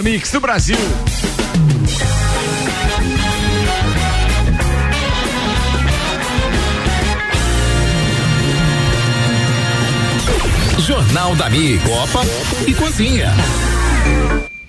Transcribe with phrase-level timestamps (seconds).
[0.00, 0.76] mix do Brasil.
[10.78, 12.20] Jornal da Mi, Copa
[12.66, 13.32] e Cozinha.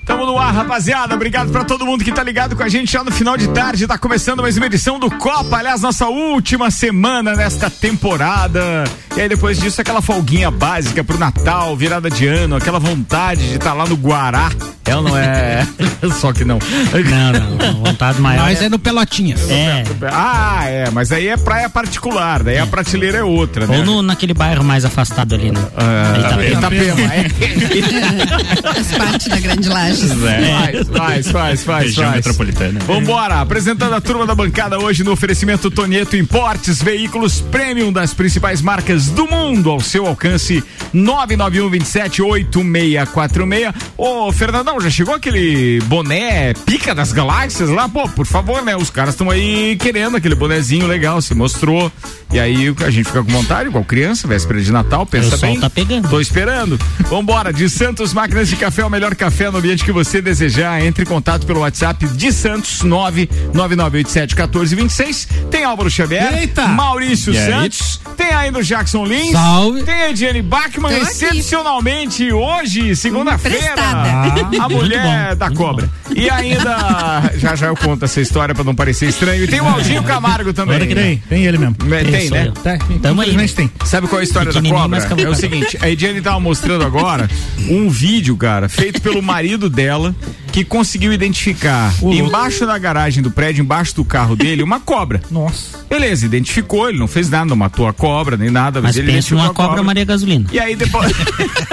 [0.05, 1.15] Tamo no ar, rapaziada.
[1.15, 3.87] Obrigado pra todo mundo que tá ligado com a gente já no final de tarde.
[3.87, 5.57] Tá começando mais uma edição do Copa.
[5.57, 8.83] Aliás, nossa última semana nesta temporada.
[9.15, 13.55] E aí, depois disso, aquela folguinha básica pro Natal, virada de ano, aquela vontade de
[13.55, 14.51] estar tá lá no Guará.
[14.85, 15.65] Ela não é.
[16.19, 16.59] Só que não.
[16.59, 17.83] Não, não.
[17.85, 18.43] Vontade maior.
[18.43, 19.49] Mas é no Pelotinhas.
[19.49, 19.83] É.
[20.11, 20.89] Ah, é.
[20.89, 22.43] Mas aí é praia particular.
[22.43, 23.77] Daí a prateleira é outra, né?
[23.77, 25.61] Ou no, naquele bairro mais afastado ali, né?
[25.77, 26.59] Ah, Itapema.
[26.59, 27.13] Itapema.
[27.13, 27.29] É.
[28.73, 30.07] Faz parte da grande laje.
[30.07, 31.85] Faz, faz, faz, faz.
[31.85, 32.15] Região faz.
[32.17, 32.79] metropolitana.
[32.81, 38.61] Vambora, apresentando a turma da bancada hoje no oferecimento Tonieto Importes, veículos premium das principais
[38.61, 43.73] marcas do mundo ao seu alcance 991 27 8646.
[43.97, 47.87] Ô, Fernandão, já chegou aquele boné pica das galáxias lá?
[47.89, 48.75] Pô, por favor, né?
[48.75, 51.91] Os caras estão aí querendo aquele bonezinho legal, se mostrou.
[52.31, 55.59] E aí a gente fica com vontade, igual criança, véspera de Natal, pensa bem.
[55.59, 56.09] tá pegando.
[56.09, 56.79] Tô esperando.
[57.07, 60.83] Vambora, de Santos Máquinas de Café, o melhor café no ambiente que você desejar.
[60.83, 65.27] Entre em contato pelo WhatsApp de Santos 999871426.
[65.49, 66.67] Tem Álvaro Xavier, Eita!
[66.67, 67.51] Maurício E aí?
[67.51, 69.83] Santos, tem ainda o Jackson Lins, Salve.
[69.83, 71.11] tem a Ediane Bachmann, Tô aqui.
[71.11, 74.63] excepcionalmente hoje, segunda-feira, Emprestada.
[74.63, 75.89] a mulher da cobra.
[76.15, 79.43] E ainda, já já eu conto essa história pra não parecer estranho.
[79.43, 80.75] E tem o Aldinho Camargo também.
[80.75, 81.75] Agora que tem, tem ele mesmo.
[81.91, 82.47] É, Tem, Sou né?
[82.47, 82.51] eu.
[82.53, 83.71] Tá, Tamo aí, infelizmente tem.
[83.85, 84.99] Sabe qual é a história da cobra?
[85.23, 87.29] É o seguinte, a Ediane tava mostrando agora
[87.69, 90.13] um vídeo, cara, feito pelo marido dela,
[90.53, 95.19] que conseguiu identificar embaixo da garagem do prédio, embaixo do carro dele, uma cobra.
[95.31, 95.79] Nossa.
[95.89, 99.07] Beleza, identificou, ele não fez nada, não matou a cobra, nem nada, mas, Mas ele
[99.07, 100.45] pensa identificou numa a cobra Maria Gasolina.
[100.51, 101.11] E aí depois.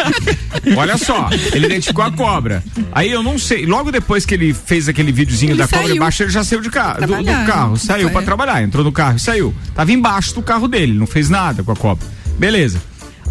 [0.75, 2.65] Olha só, ele identificou a cobra.
[2.91, 3.67] Aí eu não sei.
[3.67, 5.97] Logo depois que ele fez aquele videozinho Ele da cobra saiu.
[5.97, 7.77] embaixo, ele já saiu de carro, do, do carro.
[7.77, 9.55] Saiu pra trabalhar, entrou no carro e saiu.
[9.75, 12.07] Tava embaixo do carro dele, não fez nada com a cobra.
[12.39, 12.81] Beleza.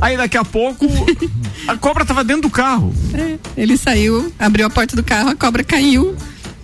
[0.01, 0.85] Aí daqui a pouco
[1.67, 2.93] a cobra tava dentro do carro.
[3.13, 6.15] É, Ele saiu, abriu a porta do carro, a cobra caiu.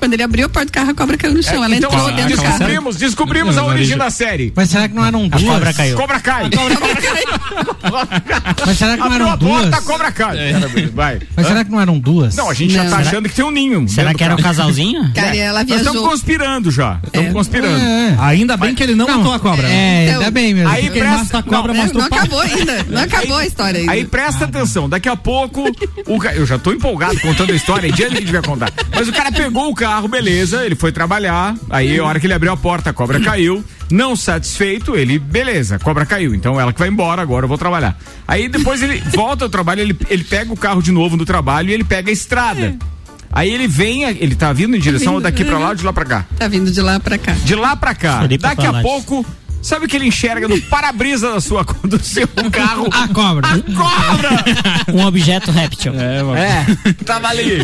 [0.05, 1.63] Quando ele abriu a porta do carro, a cobra caiu no chão.
[1.63, 2.57] Ela então, entrou ah, dentro do carro.
[2.59, 4.53] descobrimos, descobrimos a origem da série.
[4.55, 5.43] Mas será que não eram A duas?
[5.43, 5.97] cobra caiu.
[5.97, 6.43] Cobra cai.
[8.65, 9.73] Mas será que não eram a porta, duas?
[9.73, 10.37] a cobra cai.
[10.93, 11.19] Vai.
[11.35, 12.35] Mas será que não eram duas?
[12.35, 12.91] Não, a gente já Não.
[12.91, 13.87] tá Será- achando que tem um ninho.
[13.89, 15.11] Será que era um casalzinho?
[15.13, 16.09] Cara, ela Nós estamos viajou.
[16.09, 16.99] conspirando já.
[17.03, 17.33] Estamos É.
[17.33, 17.77] conspirando.
[17.77, 18.15] É.
[18.19, 19.67] Ainda bem que ele não, matou a cobra.
[19.67, 20.69] É, Então, ainda bem mesmo.
[20.69, 22.85] aí presta- a cobra, não, É, não acabou ainda.
[22.89, 23.91] Não acabou a história ainda.
[23.91, 25.63] Aí presta atenção, daqui a pouco,
[26.35, 28.71] eu já tô empolgado contando a história, é Diane que devia contar.
[28.93, 32.33] Mas o cara pegou o carro, beleza, ele foi trabalhar, aí a hora que ele
[32.33, 36.73] abriu a porta, a cobra caiu, não satisfeito, ele, beleza, a cobra caiu, então ela
[36.73, 37.97] que vai embora, agora eu vou trabalhar.
[38.27, 41.69] Aí depois ele volta ao trabalho, ele, ele pega o carro de novo no trabalho
[41.69, 42.77] e ele pega a estrada.
[43.31, 45.91] Aí ele vem, ele tá vindo em direção vindo, daqui pra lá ou de lá
[45.91, 46.25] pra cá?
[46.37, 47.33] Tá vindo de lá pra cá.
[47.43, 48.25] De lá pra cá.
[48.25, 49.25] Daqui a pouco,
[49.65, 52.87] sabe o que ele enxerga no para-brisa da sua, do seu carro?
[52.91, 53.47] A cobra.
[53.75, 54.45] Cobra!
[54.93, 55.93] Um objeto réptil.
[55.99, 56.65] É,
[57.03, 57.59] tava ali.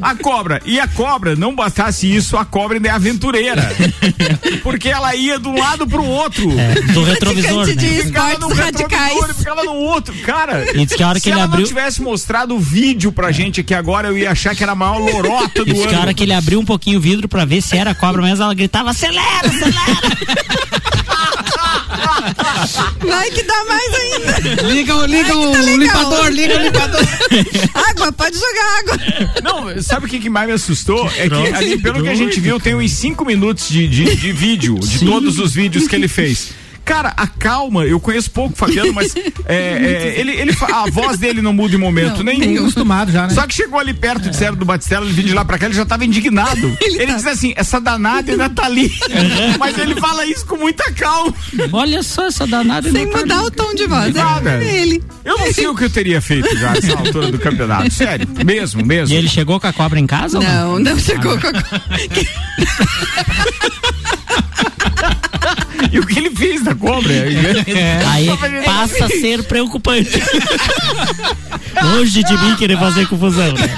[0.00, 0.60] A cobra.
[0.64, 3.70] E a cobra, não bastasse isso, a cobra ainda é aventureira.
[4.62, 6.50] Porque ela ia de um lado pro outro.
[6.58, 7.74] É, do retrovisor, né?
[7.74, 9.18] de Ficava no radicais.
[9.30, 10.14] e ficava no outro.
[10.24, 13.12] Cara, E que a hora se que ele ela abriu- não tivesse mostrado o vídeo
[13.12, 15.86] pra gente aqui agora, eu ia achar que era a maior lorota E do diz
[15.86, 16.14] que a hora ano.
[16.14, 18.54] que ele abriu um pouquinho o vidro pra ver se era a cobra mesmo, ela
[18.54, 20.91] gritava, acelera, acelera.
[23.06, 24.62] Vai que dá mais ainda.
[24.72, 25.76] Liga, o- liga tá o legal.
[25.78, 27.00] limpador, liga o limpador.
[27.90, 28.98] água, pode jogar água.
[29.42, 31.06] Não, sabe o que, que mais me assustou?
[31.16, 34.32] É que ali, pelo que a gente viu, tem uns 5 minutos de, de, de
[34.32, 36.50] vídeo, de todos os vídeos que ele fez.
[36.84, 39.14] Cara, a calma, eu conheço pouco o Fabiano, mas
[39.46, 42.62] é, é, ele, ele, a voz dele não muda em momento Não, nenhum.
[42.62, 43.34] Acostumado já, né?
[43.34, 45.66] Só que chegou ali perto de Zero do Batistela, ele vindo de lá pra cá,
[45.66, 46.52] ele já tava indignado.
[46.82, 47.14] Ele, tá.
[47.14, 48.90] diz assim: essa danada ainda tá ali.
[49.58, 51.32] Mas ele fala isso com muita calma.
[51.72, 52.90] Olha só essa danada.
[52.90, 53.46] Sem não tá mudar ali.
[53.46, 54.14] o tom de voz.
[54.14, 54.62] Nada.
[54.62, 55.02] É ele.
[55.24, 57.90] Eu não sei o que eu teria feito já nessa altura do campeonato.
[57.92, 59.14] Sério, mesmo, mesmo.
[59.14, 60.38] E ele chegou com a cobra em casa?
[60.38, 61.52] ou Não, não chegou com a
[65.90, 67.12] E o que ele fez da cobra?
[68.12, 68.28] Aí
[68.64, 70.10] passa a ser preocupante.
[71.82, 73.52] Longe de mim querer fazer confusão.
[73.52, 73.68] Né?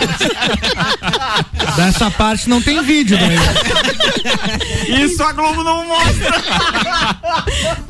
[1.77, 3.37] Dessa parte não tem vídeo, né?
[5.05, 6.35] Isso a Globo não mostra.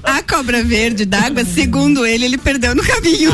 [0.03, 3.31] A cobra verde d'água, segundo ele, ele perdeu no caminho.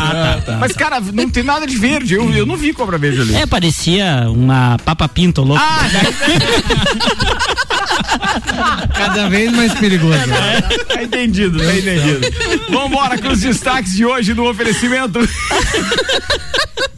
[0.59, 2.15] Mas, cara, não tem nada de verde.
[2.15, 3.35] Eu, eu não vi cobra verde ali.
[3.37, 5.62] É, parecia uma papa pinto louco.
[5.62, 5.88] Ah,
[8.94, 10.19] Cada vez mais perigoso.
[10.87, 12.20] Tá entendido, tá entendido.
[12.70, 15.19] Vambora com os destaques de hoje do oferecimento.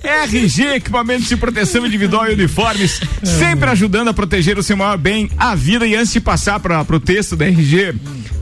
[0.03, 5.31] RG Equipamentos de Proteção Individual e Uniformes, sempre ajudando a proteger o seu maior bem,
[5.39, 5.87] a vida.
[5.87, 7.95] E antes de passar para o texto da RG,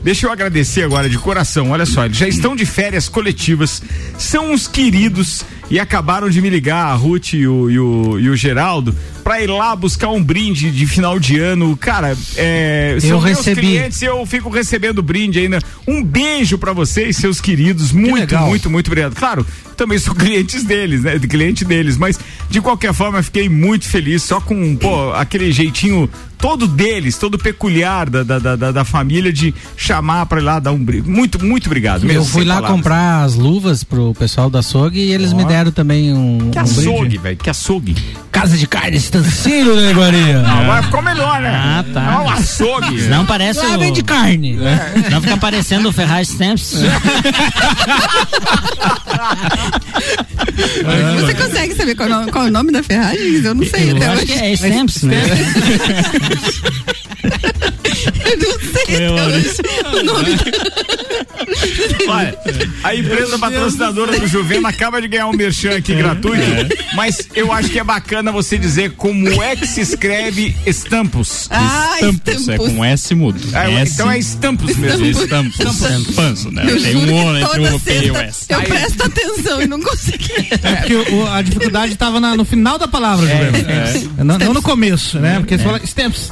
[0.03, 1.71] deixa eu agradecer agora de coração.
[1.71, 3.81] Olha só, eles já estão de férias coletivas,
[4.17, 8.29] são uns queridos e acabaram de me ligar, a Ruth e o, e o, e
[8.29, 11.77] o Geraldo, pra ir lá buscar um brinde de final de ano.
[11.77, 13.61] Cara, é, Eu recebi.
[13.61, 15.59] clientes, eu fico recebendo brinde ainda.
[15.87, 17.93] Um beijo pra vocês, seus queridos.
[17.93, 18.49] Muito, legal.
[18.49, 19.15] muito, muito obrigado.
[19.15, 19.47] Claro,
[19.77, 21.17] também sou clientes deles, né?
[21.19, 22.19] Cliente deles, mas
[22.49, 26.09] de qualquer forma fiquei muito feliz só com, pô, aquele jeitinho
[26.41, 30.71] todo deles, todo peculiar da, da, da, da- família de chamar pra ir lá dar
[30.71, 31.07] um brinde.
[31.09, 32.01] Muito, muito obrigado.
[32.03, 32.77] Eu mesmo, fui sem lá palavras.
[32.77, 36.61] comprar as luvas pro pessoal da açougue e eles me deram também um, Que um
[36.61, 37.95] açougue, velho, que açougue.
[38.41, 40.39] Casa de carne, estancilho, né, Maria?
[40.43, 41.51] Agora ficou melhor, né?
[41.53, 42.01] Ah, tá.
[42.01, 43.01] É um açougue.
[43.03, 43.79] Não parece Lá o...
[43.79, 44.57] vende carne.
[45.11, 46.73] Não fica parecendo o Ferraz Stamps.
[51.19, 53.43] Você consegue saber qual, o nome- qual é o nome da Ferrari?
[53.45, 54.33] Eu não sei Eu até acho hoje.
[54.33, 55.21] que é Stamps, né?
[58.37, 59.55] Não sei até hoje
[59.93, 60.35] o nome
[62.07, 62.37] Olha,
[62.83, 66.43] a empresa patrocinadora do Juvena acaba de ganhar um merchan aqui gratuito,
[66.95, 71.47] mas eu acho que é bacana você dizer como é que se escreve estampos.
[71.49, 73.39] Ah, Estampos, é com S mudo.
[73.53, 75.05] É, S, então é estampos mesmo.
[75.05, 75.59] Estampos.
[75.59, 76.63] Estampos, né?
[76.67, 78.45] Eu Tem um O que entre toda o P e S.
[78.49, 80.47] eu presto atenção e não consegui.
[80.63, 84.13] É porque o- a dificuldade estava no final da palavra, Juliano.
[84.23, 85.39] Não, não no começo, né?
[85.39, 86.31] Porque você fala steps.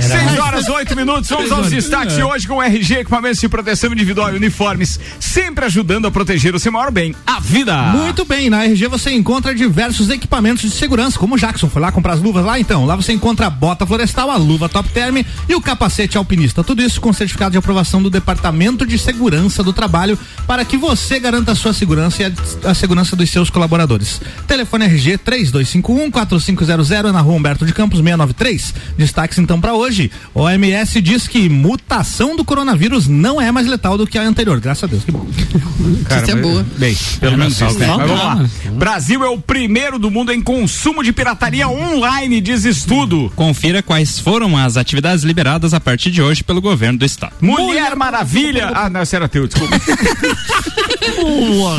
[0.00, 3.92] 6 horas, 8 minutos, vamos aos destaques de hoje com o RG, equipamentos de proteção
[3.92, 7.76] individual e uniformes, sempre ajudando a proteger o seu maior bem, a vida.
[7.76, 11.90] Muito bem, na RG você encontra diversos equipamentos de segurança, como o Jackson foi lá
[11.90, 12.86] comprar as luvas lá, então.
[12.86, 16.62] Lá você encontra a bota florestal, a luva top term e o capacete alpinista.
[16.62, 20.16] Tudo isso com certificado de aprovação do Departamento de Segurança do Trabalho
[20.46, 24.20] para que você garanta a sua segurança e a, a segurança dos seus colaboradores.
[24.46, 28.74] Telefone RG 3251 4500 na rua Humberto de Campos 693.
[28.96, 30.12] Destaques então para hoje.
[30.32, 34.60] O OMS diz que mutação do coronavírus não é mais letal do que a anterior.
[34.60, 35.26] Graças a Deus, que bom.
[35.30, 36.66] Isso é boa.
[36.76, 37.86] Bem, pelo menos isso, né?
[37.86, 38.44] Mas vamos lá.
[38.72, 43.32] Brasil é o primeiro do mundo em consumo de pirataria online, diz estudo.
[43.34, 47.32] Confira quais foram as atividades liberadas a partir de hoje pelo governo do estado.
[47.40, 48.70] Mulher Maravilha.
[48.74, 49.74] Ah, não, esse era teu, desculpa.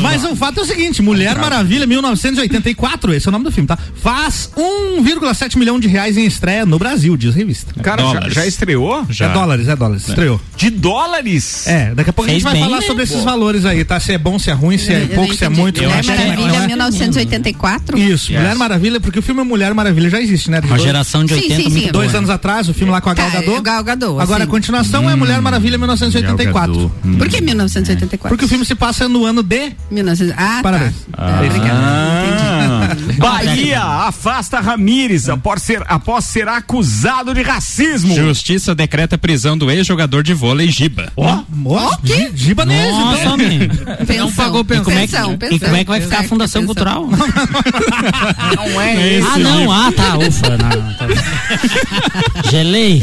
[0.02, 3.66] Mas o fato é o seguinte: Mulher Maravilha 1984, esse é o nome do filme,
[3.66, 3.78] tá?
[3.96, 7.74] Faz 1,7 milhão de reais em estreia no Brasil, diz a revista.
[7.82, 9.06] Cara, já, já estreou?
[9.10, 9.26] Já.
[9.26, 10.40] É dólares, é dólares, estreou.
[10.56, 11.66] De dólares?
[11.66, 12.86] É, daqui a pouco a Fez gente vai bem, falar né?
[12.86, 14.00] sobre esses valores aí, tá?
[14.00, 15.82] Se é bom, se é ruim, se é Eu pouco, se é muito.
[15.82, 17.98] Mulher é- Maravilha, acho- 1984.
[17.98, 20.60] Isso, Mulher Maravilha, porque o filme Mulher Maravilha já existe, né?
[20.64, 22.18] Uma geração de Sim, 80 sim, Dois boa.
[22.18, 23.56] anos atrás, o filme lá com a Gal Tá, Gadot.
[23.58, 26.90] é Gal Gadot, Agora a continuação é Mulher Maravilha 1984.
[27.18, 28.28] Por que 1984?
[28.28, 29.72] Porque o filme se passa no ano de.
[29.90, 30.34] 19...
[30.36, 30.94] Ah, Parabéns.
[31.12, 31.18] tá.
[31.18, 31.70] Ah, obrigada.
[31.72, 32.75] Ah,
[33.18, 38.14] Bahia afasta Ramires após ser, após ser acusado de racismo.
[38.14, 41.12] Justiça decreta prisão do ex-jogador de vôlei Giba.
[41.16, 42.30] Ó, ó, quê?
[42.34, 43.34] Gibanese, Nossa, então.
[43.34, 43.68] homem.
[44.06, 44.26] Pensão.
[44.26, 44.82] Não pagou pensão.
[44.82, 45.58] E como é que, Pensão, e pensão.
[45.58, 46.74] como é que vai ficar a Fundação pensão.
[46.74, 47.06] Cultural?
[47.06, 49.72] Não é ah, não.
[49.72, 50.18] Ah, tá.
[50.18, 50.50] Ufa.
[50.50, 52.50] Não, tá.
[52.50, 53.02] Gelei.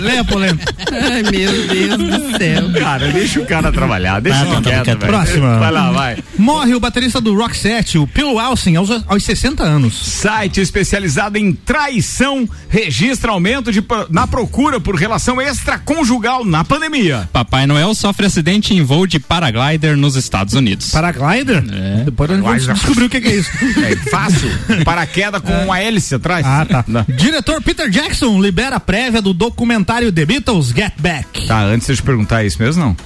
[0.00, 0.74] Leia a polêmica.
[0.90, 2.72] Ai, meu Deus do céu.
[2.78, 4.98] Cara, deixa o cara trabalhar, deixa Tá, tá, tá, quieto.
[4.98, 5.58] Próxima.
[5.58, 6.18] Vai lá, vai.
[6.38, 9.94] Morre o baterista do Rock Set, o Phil Wilson, aos, aos 60 anos.
[9.94, 17.28] Site especializado em traição registra aumento de, na procura por relação extraconjugal na pandemia.
[17.32, 20.90] Papai Noel sofre acidente em voo de paraglider nos Estados Unidos.
[20.90, 21.64] Paraglider?
[21.70, 22.04] É.
[22.04, 23.50] Depois nós vamos descobrir o que, que é isso.
[23.88, 24.50] É fácil.
[24.84, 26.44] Paraquedas com uma hélice atrás.
[26.44, 26.84] Ah, tá.
[26.86, 27.04] Não.
[27.08, 31.46] Diretor Peter Jackson libera a prévia do documentário The Beatles Get Back.
[31.46, 32.96] Tá, antes de eu te perguntar, é isso mesmo não?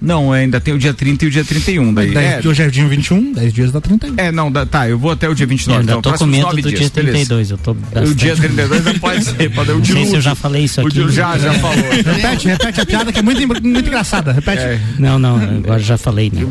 [0.00, 1.92] Não, ainda tem o dia 30 e o dia 31.
[1.92, 2.10] Daí.
[2.12, 4.14] Dez- É, Hoje é dia 21, 10 dias dá 31.
[4.16, 5.76] é, não, dá- tá, eu vou até o dia 29.
[5.76, 7.12] Eu ainda então, tô com medo nove do dias, dia beleza.
[7.26, 7.50] 32.
[7.50, 10.20] Eu tô O dia 32 não pode ser, pode o Não de sei se eu
[10.20, 11.04] já falei isso O aqui.
[11.04, 11.76] de- já, já falou.
[12.04, 14.32] Repete, repete a piada que é muito, muito engraçada.
[14.32, 14.62] Repete.
[14.62, 14.80] É.
[14.98, 16.42] Não, não, agora já falei, né?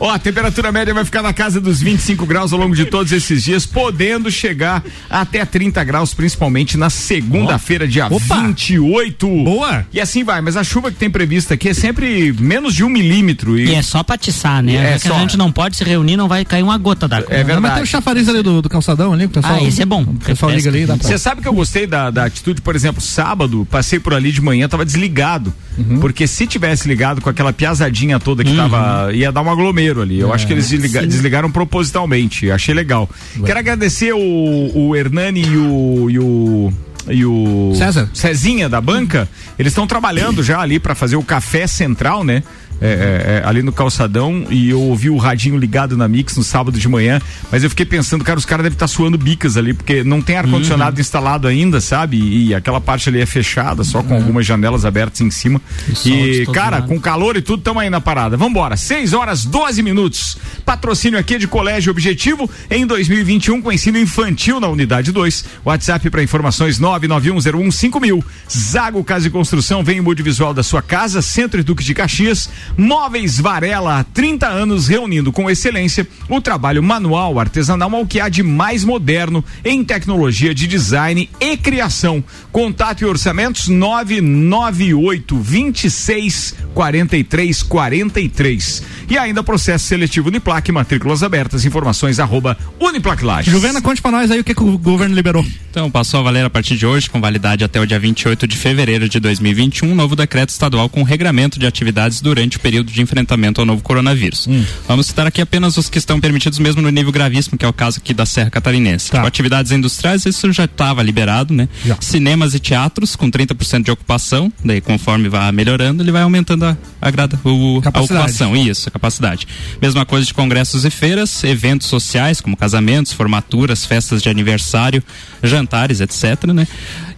[0.00, 3.12] Ó, a temperatura média vai ficar na casa dos 25 graus ao longo de todos
[3.12, 8.42] esses dias, podendo chegar até 30 graus, principalmente na segunda-feira, dia Opa!
[8.46, 9.28] 28.
[9.44, 9.86] Boa.
[9.92, 12.88] E assim vai, mas a chuva que tem prevista aqui é sempre menos de um
[12.88, 13.58] milímetro.
[13.58, 14.74] E, E é só pra atiçar, né?
[14.74, 15.14] É É só.
[15.14, 17.26] a gente não pode se reunir, não vai cair uma gota d'água.
[17.30, 17.60] É verdade.
[17.60, 19.58] Mas tem o chafariz ali do, do calçadão ali, que o pessoal.
[19.60, 20.02] Ah, esse é bom.
[20.02, 21.06] O pessoal liga ali, dá pra.
[21.08, 24.40] Você sabe que eu gostei da, da atitude, por exemplo, sábado, passei por ali de
[24.40, 25.52] manhã, tava desligado.
[25.78, 26.00] Uhum.
[26.00, 29.10] Porque se tivesse ligado com aquela piazadinha toda que tava.
[29.12, 30.18] ia dar um aglomero ali.
[30.20, 32.50] Eu acho que eles desliga- desligaram propositalmente.
[32.50, 33.08] Achei legal.
[33.44, 36.10] Quero agradecer o, o Hernani e o.
[36.10, 36.72] E o
[37.08, 38.08] e o César.
[38.12, 39.28] Cezinha da banca,
[39.58, 42.42] eles estão trabalhando já ali para fazer o café central, né?
[42.82, 46.42] É, é, é, ali no calçadão e eu ouvi o radinho ligado na Mix no
[46.42, 47.20] sábado de manhã,
[47.50, 50.36] mas eu fiquei pensando, cara, os caras devem estar suando bicas ali, porque não tem
[50.36, 52.16] ar-condicionado instalado ainda, sabe?
[52.16, 55.60] E, aquela parte ali é fechada, só com algumas janelas abertas em cima.
[56.04, 56.88] E, todo cara, lado.
[56.88, 58.36] com calor e tudo, tamo aí na parada.
[58.36, 60.36] Vambora, 6 horas 12 minutos.
[60.64, 65.44] Patrocínio aqui de Colégio Objetivo em 2021 com ensino infantil na unidade 2.
[65.64, 68.24] WhatsApp para informações 991015000.
[68.50, 72.50] Zago Casa e Construção vem em multivisual da sua casa, Centro e Duque de Caxias.
[72.76, 78.28] Móveis Varela, há 30 anos reunindo com excelência o trabalho manual, artesanal ao que há
[78.28, 82.22] de mais moderno em tecnologia de design e criação.
[82.50, 88.82] Contato e orçamentos 998 26 43 43.
[89.10, 93.52] E ainda processo seletivo Uniplac, matrículas abertas, informações arroba Uniplac Lages.
[93.52, 95.44] Juvena, conte pra nós aí o que, que o governo liberou.
[95.70, 98.56] Então, passou a valer a partir de hoje, com validade até o dia 28 de
[98.56, 103.02] fevereiro de 2021, um novo decreto estadual com regramento de atividades durante o período de
[103.02, 104.48] enfrentamento ao novo coronavírus.
[104.86, 107.72] Vamos citar aqui apenas os que estão permitidos mesmo no nível gravíssimo, que é o
[107.72, 109.10] caso aqui da Serra Catarinense.
[109.10, 109.26] Tá.
[109.26, 111.68] Atividades industriais, isso já estava liberado, né?
[111.84, 111.96] Já.
[112.00, 116.76] Cinemas e teatros com 30% de ocupação, daí conforme vai melhorando, ele vai aumentando a,
[117.00, 119.46] a, grada, o, a ocupação, isso, a capacidade.
[119.80, 125.02] Mesma coisa de congressos e feiras, eventos sociais, como casamentos, formaturas, festas de aniversário,
[125.42, 126.66] jantares, etc, né?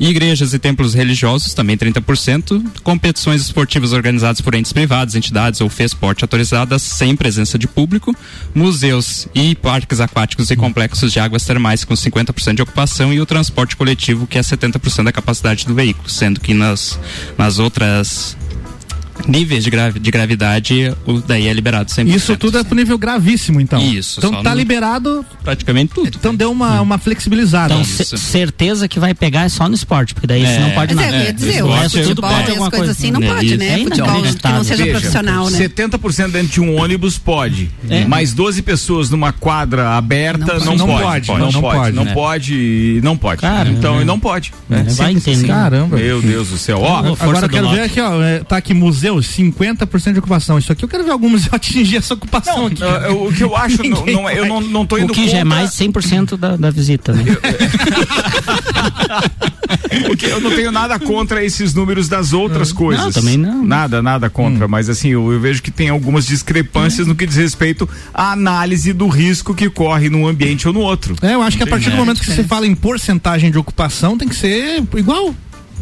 [0.01, 5.69] E igrejas e templos religiosos, também 30%, competições esportivas organizadas por entes privados, entidades ou
[5.69, 8.15] FESPORT autorizadas sem presença de público,
[8.55, 13.27] museus e parques aquáticos e complexos de águas termais com 50% de ocupação e o
[13.27, 16.99] transporte coletivo que é 70% da capacidade do veículo, sendo que nas,
[17.37, 18.37] nas outras
[19.29, 22.09] níveis de, gravi- de gravidade, o daí é liberado 100%.
[22.15, 23.81] Isso tudo é pro nível gravíssimo, então.
[23.81, 26.17] Isso, Então tá no- liberado, praticamente tudo.
[26.19, 27.75] então deu uma, uma flexibilizada.
[27.75, 30.55] Então, certeza que vai pegar é só no esporte, porque daí É.
[30.55, 31.17] você não pode Mas nada.
[31.17, 32.93] é, ia dizer, o é resto tudo futebol pode as alguma coisa.
[32.93, 33.57] assim não É, pode, isso.
[33.59, 33.67] né?
[33.67, 35.59] É, então, Futebol que não seja Veja, profissional, né?
[35.59, 37.71] 70% dentro de um ônibus pode.
[37.89, 38.05] É.
[38.07, 41.27] Mais 12 pessoas numa quadra aberta não, Não pode.
[41.27, 41.97] pode, não Não pode, pode.
[41.97, 43.01] Não pode.
[43.03, 43.47] Não pode.
[43.71, 44.53] Então, não pode.
[44.71, 45.47] É, É, vai entender.
[45.47, 45.97] Caramba.
[45.97, 46.81] Meu Deus do céu.
[46.81, 50.59] Ó, Agora quero ver aqui, ó, é, tá aqui museu, 50% de ocupação.
[50.59, 52.83] Isso aqui eu quero ver algum museu atingir essa ocupação não, aqui.
[52.83, 55.29] uh, o que eu acho, não, não é- eu não, não tô O indo que
[55.29, 57.25] já é contra- mais 100% da, da visita, né?
[60.11, 63.05] o que eu não tenho nada contra esses números das outras coisas.
[63.05, 63.65] Não, também não.
[63.65, 67.37] Nada, nada contra, mas assim, eu, eu vejo que tem algumas discrepâncias no que diz
[67.37, 71.15] respeito à análise do risco que corre num ambiente ou no outro.
[71.23, 73.59] É, eu acho que a partir do É, momento que você fala em porcentagem de
[73.59, 75.35] ocupação, tem que ser igual.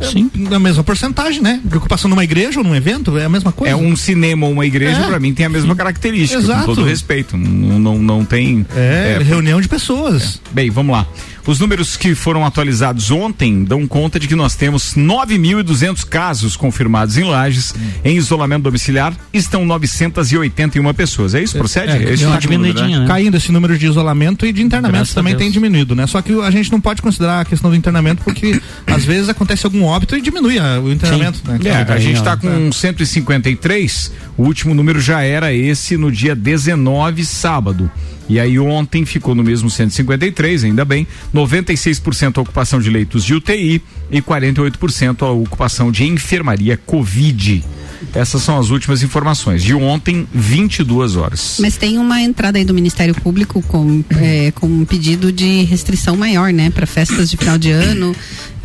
[0.04, 0.30] Sim.
[0.48, 1.60] Da mesma porcentagem, né?
[1.64, 3.72] De ocupação num evento ou num evento, é a mesma coisa.
[3.72, 5.06] É um cinema ou uma igreja, É.
[5.06, 6.66] pra mim, tem a mesma característica, Exato.
[6.66, 7.36] com todo respeito.
[7.36, 8.66] Não, não, não tem.
[8.74, 10.40] É, é, reunião de pessoas.
[10.52, 11.06] Bem, vamos lá.
[11.44, 17.18] Os números que foram atualizados ontem dão conta de que nós temos 9.200 casos confirmados
[17.18, 17.74] em Lages.
[18.04, 21.34] Em isolamento domiciliar estão 981 pessoas.
[21.34, 21.58] É isso?
[21.58, 21.92] Procede?
[21.92, 23.06] é, Esse deu uma é o número, diminuidinha, né?
[23.06, 26.06] Caindo esse número de isolamento e de internamento Graças também tem diminuído, né?
[26.06, 29.66] Só que a gente não pode considerar a questão do internamento porque às vezes acontece
[29.66, 31.58] algum óbito e diminui a- o internamento, né?
[31.64, 37.24] É, a gente está com 153, o último número já era esse no dia 19,
[37.24, 37.90] sábado.
[38.28, 43.34] E aí ontem ficou no mesmo 153, ainda bem, 96% a ocupação de leitos de
[43.34, 47.64] UTI e 48% a ocupação de enfermaria Covid.
[48.14, 49.62] Essas são as últimas informações.
[49.62, 51.58] De ontem, 22 horas.
[51.60, 56.16] Mas tem uma entrada aí do Ministério Público com, é, com um pedido de restrição
[56.16, 56.70] maior, né?
[56.70, 58.14] Para festas de final de ano,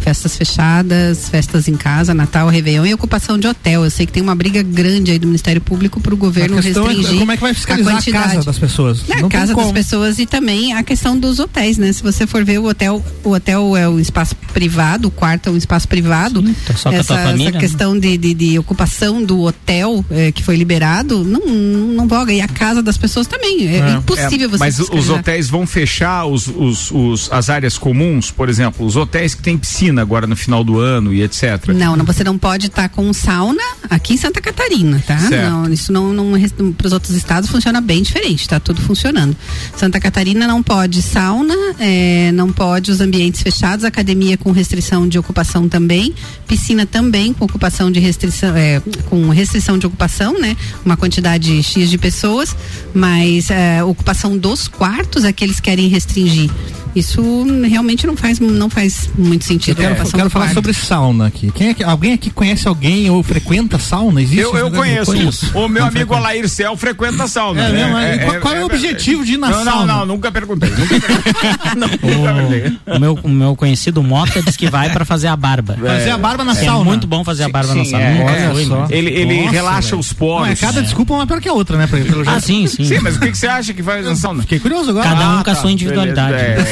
[0.08, 3.84] festas fechadas, festas em casa, Natal, Réveillon e ocupação de hotel.
[3.84, 6.62] Eu sei que tem uma briga grande aí do Ministério Público para o governo A
[6.62, 8.24] questão é restringir como é que vai fiscalizar a quantidade.
[8.36, 9.06] casa das pessoas?
[9.08, 11.92] Na Não tem casa das pessoas e também a questão dos hotéis, né?
[11.92, 15.52] Se você for ver o hotel, o hotel é um espaço privado, o quarto é
[15.52, 16.42] um espaço privado.
[16.66, 17.60] tá só com a essa, tua família, essa né?
[17.60, 22.32] questão de, de, de ocupação do hotel eh, que foi liberado, não, não voga.
[22.32, 23.68] E a casa das pessoas também.
[23.68, 25.20] É, impossível você Mas os fiscalizar.
[25.20, 29.58] hotéis vão fechar os, os, os- as áreas comuns, por exemplo, os hotéis que tem
[29.58, 31.68] piscina agora no final do ano e etc.
[31.70, 35.18] Não, não, você não pode estar com sauna aqui em Santa Catarina, tá?
[35.18, 35.50] Certo.
[35.50, 39.36] Não, isso não, não para os outros estados funciona bem diferente, tá tudo funcionando.
[39.76, 45.18] Santa Catarina não pode sauna, eh, não pode os ambientes fechados, academia com restrição de
[45.18, 46.14] ocupação também,
[46.48, 50.56] piscina também com ocupação de restrição, eh, com restrição de ocupação, né?
[50.86, 52.56] Uma quantidade x de pessoas,
[52.94, 56.50] mas eh, ocupação dos quartos é que eles querem restringir.
[56.96, 57.22] Isso
[57.64, 59.77] realmente não faz não faz muito sentido.
[59.78, 61.52] Quero, eu ocupação quero falar sobre sauna aqui.
[61.52, 64.22] Quem é que, alguém aqui conhece alguém ou frequenta sauna?
[64.22, 65.12] Existe Eu, eu conheço.
[65.58, 67.62] O meu amigo Alair Cel frequenta sauna.
[67.64, 67.84] É né?
[67.86, 67.98] mesmo?
[67.98, 69.86] É, qual- qual é o objetivo de ir na não, sauna?
[69.86, 70.70] Não, não, nunca perguntei.
[70.70, 71.52] Nunca perguntei.
[71.76, 72.78] Não, nunca perguntei.
[72.96, 75.76] O meu, o meu conhecido Mota diz que vai pra fazer a barba.
[75.78, 76.84] Fazer a barba na É sauna.
[76.84, 78.06] muito bom fazer a barba na Sim, sauna.
[78.06, 78.80] é, é, só.
[78.82, 80.00] mas- Ele, ele Nossa, relaxa velho.
[80.00, 80.50] os Não, poros.
[80.50, 81.88] é, cada desculpa é uma pior que a outra, né?
[81.88, 82.84] Pelo Ah, sim, sim.
[82.86, 84.42] Sim, mas o que, que você acha que faz na sauna?
[84.42, 85.10] Fiquei curioso agora.
[85.10, 86.34] Cada um Ah, com a tá, sua individualidade.
[86.34, 86.70] beleza,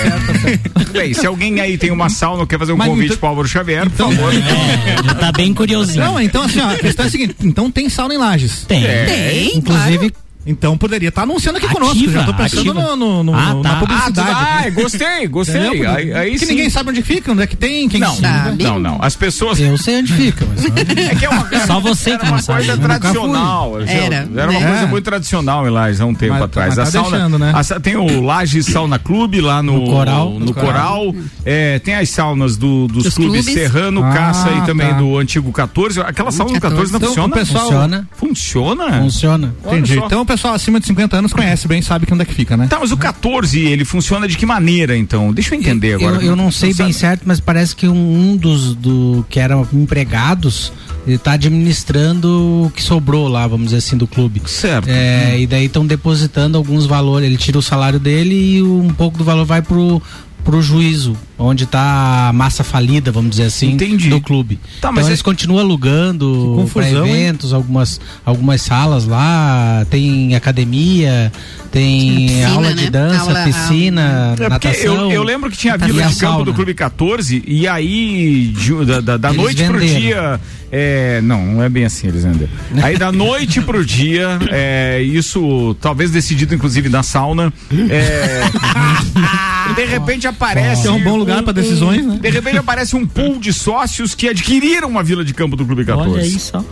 [0.47, 0.57] é.
[0.57, 3.17] Tudo Bem, se alguém aí tem uma sauna ou quer fazer um Mas convite então-
[3.17, 4.33] pro Álvaro Xavier, por favor.
[4.33, 6.03] É, já tá bem curiosinho.
[6.03, 8.65] Não, então assim, ó, a questão é a seguinte, então tem sauna em Lages.
[8.67, 8.83] Tem.
[8.83, 10.13] Tem, Inclusive,
[10.45, 12.11] Então poderia estar anunciando aqui Ativa, conosco.
[12.11, 13.69] Já tô pensando no, no- no- Ah, na tá.
[13.71, 14.29] Ah, tu- publicidade.
[14.31, 14.71] ah, aqui.
[14.71, 15.67] gostei, gostei.
[15.67, 15.91] Entendeu?
[15.91, 16.45] Aí, aí que sim.
[16.45, 18.63] ninguém sabe onde fica, onde é que tem, quem Não, sabe.
[18.63, 18.99] não, não.
[19.01, 19.59] As pessoas.
[19.59, 22.41] eu sei onde fica, mas É que é uma, Só você era que não uma
[22.41, 23.81] sabe, coisa eu nunca tradicional.
[23.81, 24.85] Era, Era uma coisa É.
[24.87, 26.69] muito tradicional em Lages há um tempo Mas- atrás.
[26.69, 27.53] mas a tá sauna, deixando, né?
[27.55, 30.29] a tem o Lages Sauna Clube lá no, No Coral.
[30.31, 31.15] no No Coral.
[31.43, 33.53] É, tem as saunas do- dos, Dos clubes, clubes.
[33.61, 34.93] Serrano, Ah, Caça e também tá.
[34.97, 35.99] do antigo 14.
[36.01, 37.33] Aquela sauna do 14 não funciona?
[37.35, 38.07] pessoal- funciona.
[38.15, 38.91] Funciona?
[39.01, 39.55] Funciona.
[39.65, 39.97] Entendi.
[39.97, 42.57] Então o pessoal acima de 50 anos conhece bem, sabe que onde é que fica,
[42.57, 42.67] né?
[42.67, 45.33] Tá, mas o 14, ele funciona de que maneira, então?
[45.33, 46.17] Deixa eu entender agora.
[46.17, 46.93] Eu, eu não sei bem sabe?
[46.93, 50.71] certo, mas parece que um, um dos do, que eram empregados
[51.07, 54.41] ele tá administrando o que sobrou lá, vamos dizer assim, do clube.
[54.45, 54.87] Certo.
[54.89, 57.27] É, e daí estão depositando alguns valores.
[57.27, 60.01] Ele tira o salário dele e um pouco do valor vai pro
[60.43, 64.09] pro juízo, onde tá a massa falida, vamos dizer assim, Entendi.
[64.09, 64.59] do clube.
[64.79, 66.97] Tá, mas então é- eles continuam alugando para hein?
[66.97, 71.31] eventos, algumas algumas salas lá, tem academia,
[71.71, 72.89] tem Piscina, aula de né?
[72.89, 74.95] dança, Aula- piscina, É porque natação.
[74.95, 77.67] eu, eu lembro que tinha a e vila a de campo do Clube 14 e
[77.67, 79.99] aí de- da, da- da noite pro venderam.
[79.99, 80.39] dia
[80.71, 82.51] é, não, não é bem assim eles venderam.
[82.81, 87.51] Aí da noite pro dia, é, isso talvez decidido inclusive na sauna,
[87.89, 88.41] é,
[89.75, 92.19] de repente aparece É um bom lugar pra decisões, né?
[92.21, 95.83] De repente aparece um pool de sócios que adquiriram uma vila de campo do Clube
[95.85, 96.11] 14.
[96.11, 96.63] Olha aí só.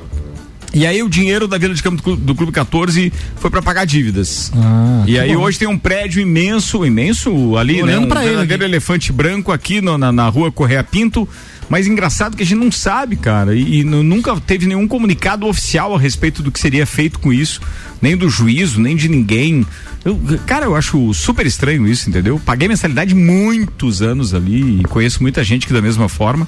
[0.75, 3.61] E aí o dinheiro da Vila de Campo do Clu- do Clube 14 foi pra
[3.61, 4.51] pagar dívidas.
[4.55, 7.99] Ah, e aí hoje tem um prédio imenso, imenso ali, Tô né?
[7.99, 11.29] Um pra ele verdadeiro elefante branco aqui no- na, na rua Correia Pinto.
[11.69, 15.45] Mas engraçado que a gente não sabe, cara, e, e nu- nunca teve nenhum comunicado
[15.45, 17.61] oficial a respeito do que seria feito com isso,
[18.03, 19.65] nem do juízo, nem de ninguém.
[20.03, 22.37] Eu, cara, eu acho super estranho isso, entendeu?
[22.45, 26.45] Paguei mensalidade muitos anos ali e conheço muita gente que da mesma forma.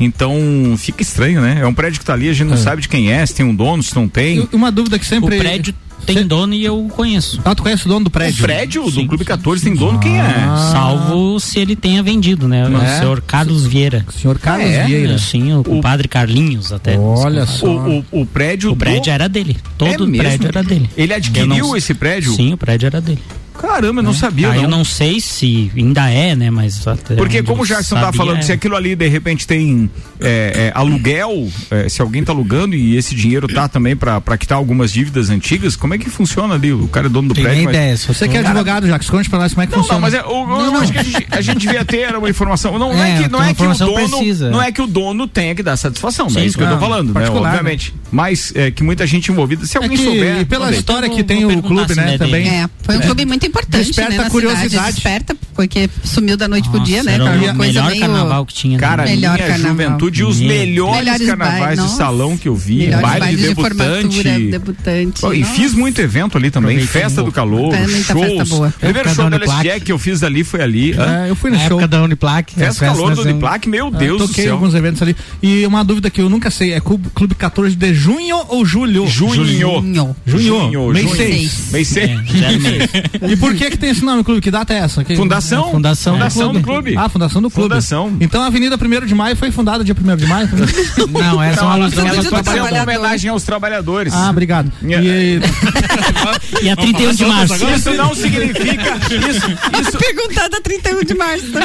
[0.00, 0.34] Então
[0.76, 1.58] fica estranho, né?
[1.60, 3.46] É um prédio que tá ali, a gente não sabe de quem é, se tem
[3.46, 4.48] um dono, se não tem.
[4.52, 5.38] Uma dúvida que O sempre.
[5.38, 5.72] prédio
[6.04, 7.40] tem dono e eu conheço.
[7.44, 8.42] Ah, tu conhece o dono do O prédio?
[8.44, 10.20] prédio do Sim, Clube sim, 14 tem dono, quem é?
[10.20, 10.70] Ah.
[10.72, 12.60] Salvo se ele tenha vendido, né?
[12.62, 12.66] É?
[12.66, 14.04] O senhor Carlos Vieira.
[14.12, 14.84] Senhor Carlos Ah, é?
[14.84, 15.18] Vieira.
[15.18, 16.98] Sim, o, O- padre Carlinhos até.
[16.98, 17.66] Olha só.
[17.66, 18.72] O, o, o prédio.
[18.72, 19.10] O prédio do...
[19.10, 19.56] era dele.
[19.78, 20.90] Todo É o prédio era dele.
[20.96, 22.32] Ele adquiriu não- esse prédio?
[22.34, 23.22] Sim, o prédio era dele.
[23.56, 24.50] Caramba, eu não sabia.
[24.50, 24.64] Aí não.
[24.64, 26.50] eu não sei se ainda é, né?
[26.50, 26.84] Mas
[27.16, 28.42] Porque como o Jackson tá sabia, falando, é.
[28.42, 29.90] se aquilo ali de repente tem
[30.20, 34.36] é, é, aluguel, é, se alguém tá alugando e esse dinheiro tá também pra pra
[34.38, 36.72] quitar algumas dívidas antigas, como é que funciona ali?
[36.72, 37.58] O cara é dono do Tem prédio.
[37.64, 37.96] nem mas- ideia.
[37.96, 40.00] Se Você que é advogado, Jacques, conte pra nós como é que Não, funciona.
[40.00, 42.78] não, mas é, o, eu acho que a gente, a gente devia ter uma informação.
[42.78, 43.94] Não, não é, É, que, não é que o dono.
[43.94, 44.50] precisa.
[44.50, 46.68] Não é que o dono tenha que dar satisfação, não é Sim, isso que eu
[46.68, 47.20] tô não, falando, né?
[47.20, 47.28] né?
[47.30, 47.94] Obviamente.
[48.10, 50.46] Mas é, que muita gente envolvida, se É alguém que, souber.
[50.46, 50.78] pela também.
[50.80, 52.48] história que tem o clube, né, não é também.
[52.48, 54.70] É, foi um clube muito importante, Desperta né, na curiosidade.
[54.70, 54.92] cidade.
[54.94, 57.14] Desperta, porque sumiu da noite pro dia, né?
[57.14, 58.00] Era Foi o uma coisa melhor meio...
[58.00, 58.74] carnaval que tinha.
[58.74, 58.78] né?
[58.80, 59.70] Cara, Melhor minha carnaval.
[59.72, 61.96] juventude e os melhores, Melhores carnavais de nossa.
[61.96, 64.50] salão que eu vi, Melhores baile de bailes de debutante.
[64.50, 65.20] debutante.
[65.20, 65.52] Pô, e Nossa.
[65.54, 68.04] fiz muito evento ali também, Aproveitei festa do calor, shows.
[68.06, 68.74] festa boa.
[68.78, 69.62] Primeiro show da da.
[69.62, 70.92] Jack que eu fiz ali foi ali.
[70.92, 71.66] É, eu fui no show.
[71.66, 72.54] época da Uniplac.
[72.54, 74.54] Festa calor do nasceu- Uniplac, meu Eu Deus do Ah, toquei céu.
[74.54, 75.16] alguns eventos ali.
[75.42, 79.06] E uma dúvida que eu nunca sei, é Clube, Clube 14 de junho ou julho?
[79.06, 79.44] Junho.
[79.46, 80.16] Junho.
[80.26, 80.92] Junho.
[80.92, 81.16] Mês junho.
[81.16, 81.70] 6.
[81.72, 82.10] Mês seis.
[82.10, 82.90] É, já é mês.
[83.32, 84.40] E E por que que tem esse nome, clube?
[84.40, 85.04] Que data é essa?
[85.04, 85.70] Que- Fundação?
[85.70, 86.92] Fundação do Fundação do clube.
[86.92, 86.96] clube.
[86.96, 87.68] Ah, Fundação do Clube.
[87.68, 88.16] Fundação.
[88.20, 90.48] Então a Avenida 1 de Maio foi fundada dia 1 de maio?
[91.10, 92.82] Não, essa é uma alusão Tudo Ela de pode ser uma trabalhador.
[92.82, 94.12] homenagem aos trabalhadores.
[94.14, 94.72] ah, obrigado.
[94.82, 95.06] Yeah.
[95.08, 95.40] E,
[96.66, 97.54] E a 31 de março.
[97.54, 98.96] Isso não significa.
[99.30, 99.46] Isso,
[99.88, 101.46] isso, Perguntada 31 de março.
[101.46, 101.56] 7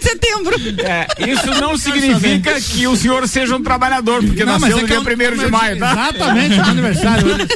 [0.00, 0.54] de setembro.
[0.84, 4.86] é, isso não significa que o senhor seja um trabalhador, porque Não, nasceu é no
[4.86, 5.92] que dia eu- 1 de maio, tá?
[5.92, 7.26] Exatamente, é aniversário.
[7.26, 7.46] hoje.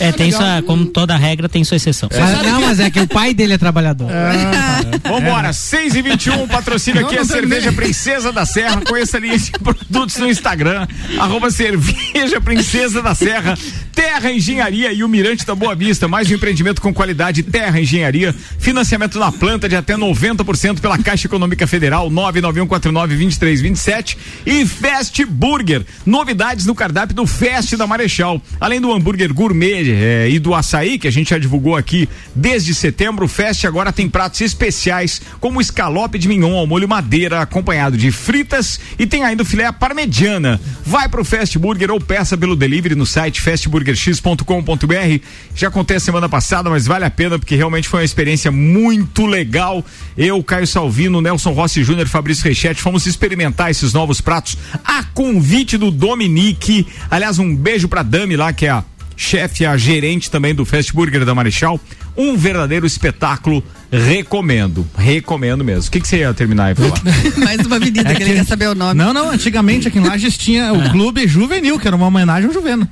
[0.00, 2.08] É, tem sua, como toda regra, tem sua exceção.
[2.12, 4.08] Mas, não, mas é que o pai dele é trabalhador.
[5.02, 7.72] Vambora, 6 e 21 patrocínio aqui é não Cerveja.
[7.72, 8.80] Princesa da Serra.
[8.82, 10.86] Conheça a linha de produtos no Instagram,
[11.18, 13.58] arroba Cerveja Princesa da Serra,
[13.92, 16.06] Terra Engenharia e o Mirante da Boa Vista.
[16.06, 18.32] Mais um empreendimento com qualidade, Terra Engenharia.
[18.58, 24.16] Financiamento na planta de até 90% pela Caixa Econômica Federal, 991492327.
[24.46, 25.84] E Fast Burger.
[26.06, 28.40] Novidades no cardápio do Fest da Marechal.
[28.60, 32.74] Além do hambúrguer gourmet eh, e do açaí, que a gente já divulgou aqui desde
[32.74, 37.96] setembro, o Fest agora tem pratos especiais, como escalope de mignon ao molho madeira, acompanhado
[37.96, 40.60] de fritas e tem ainda o filé parmegiana.
[40.84, 45.24] Vai pro Fast Burger ou peça pelo delivery no site fastburgerx.com.br.
[45.54, 49.26] Já contei a semana passada, mas vale a pena porque realmente foi uma experiência muito
[49.26, 49.84] legal.
[50.16, 55.76] Eu, Caio Salvino, Nelson Rossi Júnior, Fabrício Reichete, fomos experimentar esses novos pratos a convite
[55.76, 56.86] do Dominique.
[57.10, 58.84] Aliás, um beijo pra Dami lá, que é a
[59.18, 61.78] chefe, a gerente também do Fast Burger da Marechal.
[62.16, 63.62] Um verdadeiro espetáculo.
[63.90, 64.86] Recomendo.
[64.96, 65.88] Recomendo mesmo.
[65.88, 67.00] O que, que você ia terminar aí pra falar?
[67.44, 68.94] Mais uma avenida que ele quer saber o nome.
[68.94, 72.52] Não, não, antigamente aqui em Lages tinha o Clube Juvenil, que era uma homenagem ao
[72.52, 72.88] Juveno.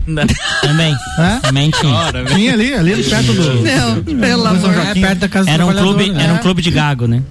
[0.63, 0.97] Também.
[1.19, 1.41] É?
[1.41, 2.13] Também tinha.
[2.35, 3.63] Tinha ali, ali perto do.
[3.63, 4.75] Não, pelo amor.
[4.75, 6.39] É perto da casa Era um clube, era um né?
[6.43, 7.23] clube de gago, né?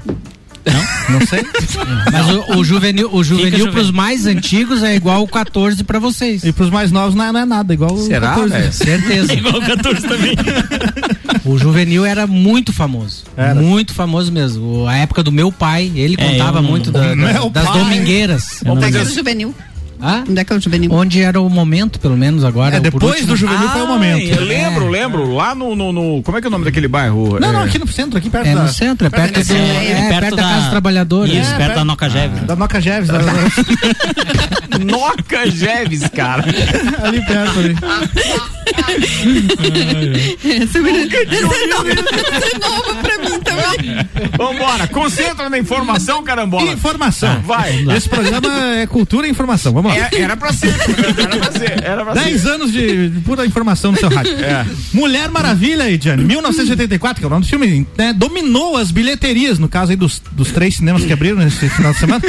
[1.10, 1.44] Não sei.
[2.12, 3.72] Mas o, o juvenil, o juvenil juvenil.
[3.72, 6.44] pros mais antigos é igual o 14 pra vocês.
[6.44, 8.50] E pros mais novos não é, não é nada, igual o Será, 14.
[8.50, 8.74] velho?
[8.74, 9.34] Certeza.
[9.36, 10.36] Igual o 14 também.
[11.46, 13.24] O juvenil era muito famoso.
[13.38, 13.54] Era.
[13.54, 14.82] Muito famoso mesmo.
[14.82, 17.80] O- A época do meu pai, ele É, contava eu não- muito da- das pai.
[17.80, 18.62] domingueiras.
[18.64, 19.02] Eu não Onde é que lembro.
[19.02, 19.56] era o juvenil?
[20.02, 20.24] Ah?
[20.28, 20.92] Onde é que é o juvenil?
[20.92, 22.76] Onde era o momento, pelo menos agora.
[22.76, 24.22] É, depois do Juvenil foi o momento.
[24.28, 25.34] Eu lembro, lembro.
[25.34, 27.40] Lá no, no, no- Como é que é o nome daquele bairro?
[27.40, 28.64] Não, não, É, aqui no centro, aqui perto É da.
[28.64, 29.94] no centro, é perto, da do, Assembleia.
[29.94, 31.34] é, perto, da, Casa dos Trabalhadores.
[31.34, 32.40] Isso, É, perto perto- da Noca Jeve.
[32.42, 33.20] Da Noca Jeves, da-
[34.80, 36.44] Noca Jeves, cara.
[37.04, 37.76] ali perto ali.
[40.44, 44.08] Esse é é novo pra mim também.
[44.38, 46.72] Vambora, concentra na informação, carambola.
[46.72, 47.42] Informação.
[47.42, 47.86] Vai.
[47.96, 49.74] Esse programa é cultura e informação.
[49.74, 49.98] Vamos lá.
[49.98, 50.74] É, era pra ser,
[51.18, 52.24] era pra ser, era pra ser.
[52.26, 54.36] 10 anos de pura informação no seu rádio.
[54.36, 54.66] É.
[54.94, 59.68] Mulher Maravilha, Ediane, 1984, que é o nome do filme, né, dominou as bilheterias, no
[59.68, 62.22] caso aí dos, dos três cinemas que abriram nesse final de semana.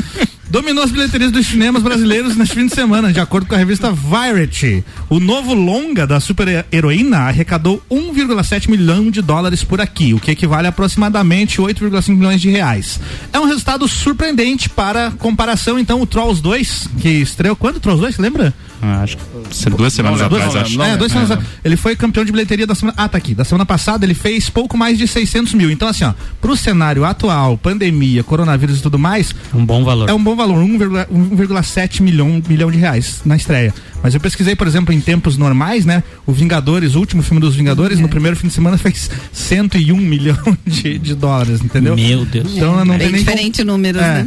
[0.49, 3.91] Dominou as bilheterias dos cinemas brasileiros neste fim de semana, de acordo com a revista
[3.91, 4.85] Variety.
[5.11, 10.69] O novo longa da super-heroína arrecadou 1,7 milhão de dólares por aqui, o que equivale
[10.69, 13.01] a aproximadamente 8,5 milhões de reais.
[13.33, 18.15] É um resultado surpreendente para comparação, então, o Trolls 2, que estreou quando Trolls 2,
[18.15, 18.55] você lembra?
[18.83, 19.23] Ah, acho que
[19.57, 20.79] ser duas semanas Não, atrás, não, acho.
[20.79, 21.35] não, é, é, semanas é.
[21.35, 21.51] atrás.
[21.65, 22.95] Ele foi campeão de bilheteria da semana.
[22.99, 23.35] Ah, tá aqui.
[23.35, 25.71] Da semana passada ele fez pouco mais de 600 mil.
[25.71, 30.09] Então, assim, ó, pro cenário atual, pandemia, coronavírus e tudo mais, Um bom valor.
[30.09, 33.73] é um bom valor, 1,7 1,7 milhão, milhão de reais na estreia.
[34.03, 36.03] Mas eu pesquisei, por exemplo, em tempos normais, né?
[36.27, 40.37] O Vingadores, o último filme dos Vingadores, no primeiro fim de semana fez 101 milhão
[40.67, 41.97] de, de dólares, entendeu?
[41.97, 42.53] Meu Deus.
[42.55, 44.23] Então não tem Bem nem como- diferente números, é.
[44.23, 44.27] né?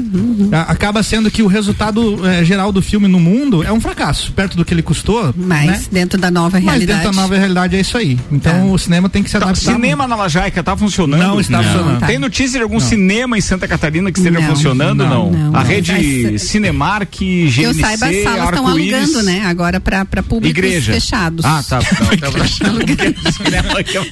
[0.52, 4.32] A- Acaba sendo que o resultado eh, geral do filme no mundo é um fracasso.
[4.40, 5.34] Perto do que ele custou.
[5.36, 5.82] Mas né?
[5.92, 7.00] dentro da nova Mas realidade.
[7.02, 8.18] dentro da nova realidade é isso aí.
[8.32, 8.64] Então Tá.
[8.64, 9.74] o cinema tem que se Tá, adaptar.
[9.74, 11.20] cinema na Lajaica tá funcionando?
[11.22, 12.00] Não está funcionando.
[12.00, 12.08] Tá.
[12.08, 14.48] Tem notícia de algum cinema em Santa Catarina que esteja Não.
[14.48, 15.06] funcionando?
[15.06, 15.30] Não.
[15.30, 15.50] Não.
[15.50, 15.64] A Não.
[15.70, 19.42] rede Mas- Cinemark, GNC, Que eu saiba, as salas estão alugando, né?
[19.46, 20.94] Agora pra públicos Igreja.
[20.94, 21.44] fechados.
[21.44, 21.80] Ah, tá.
[22.00, 22.80] Não,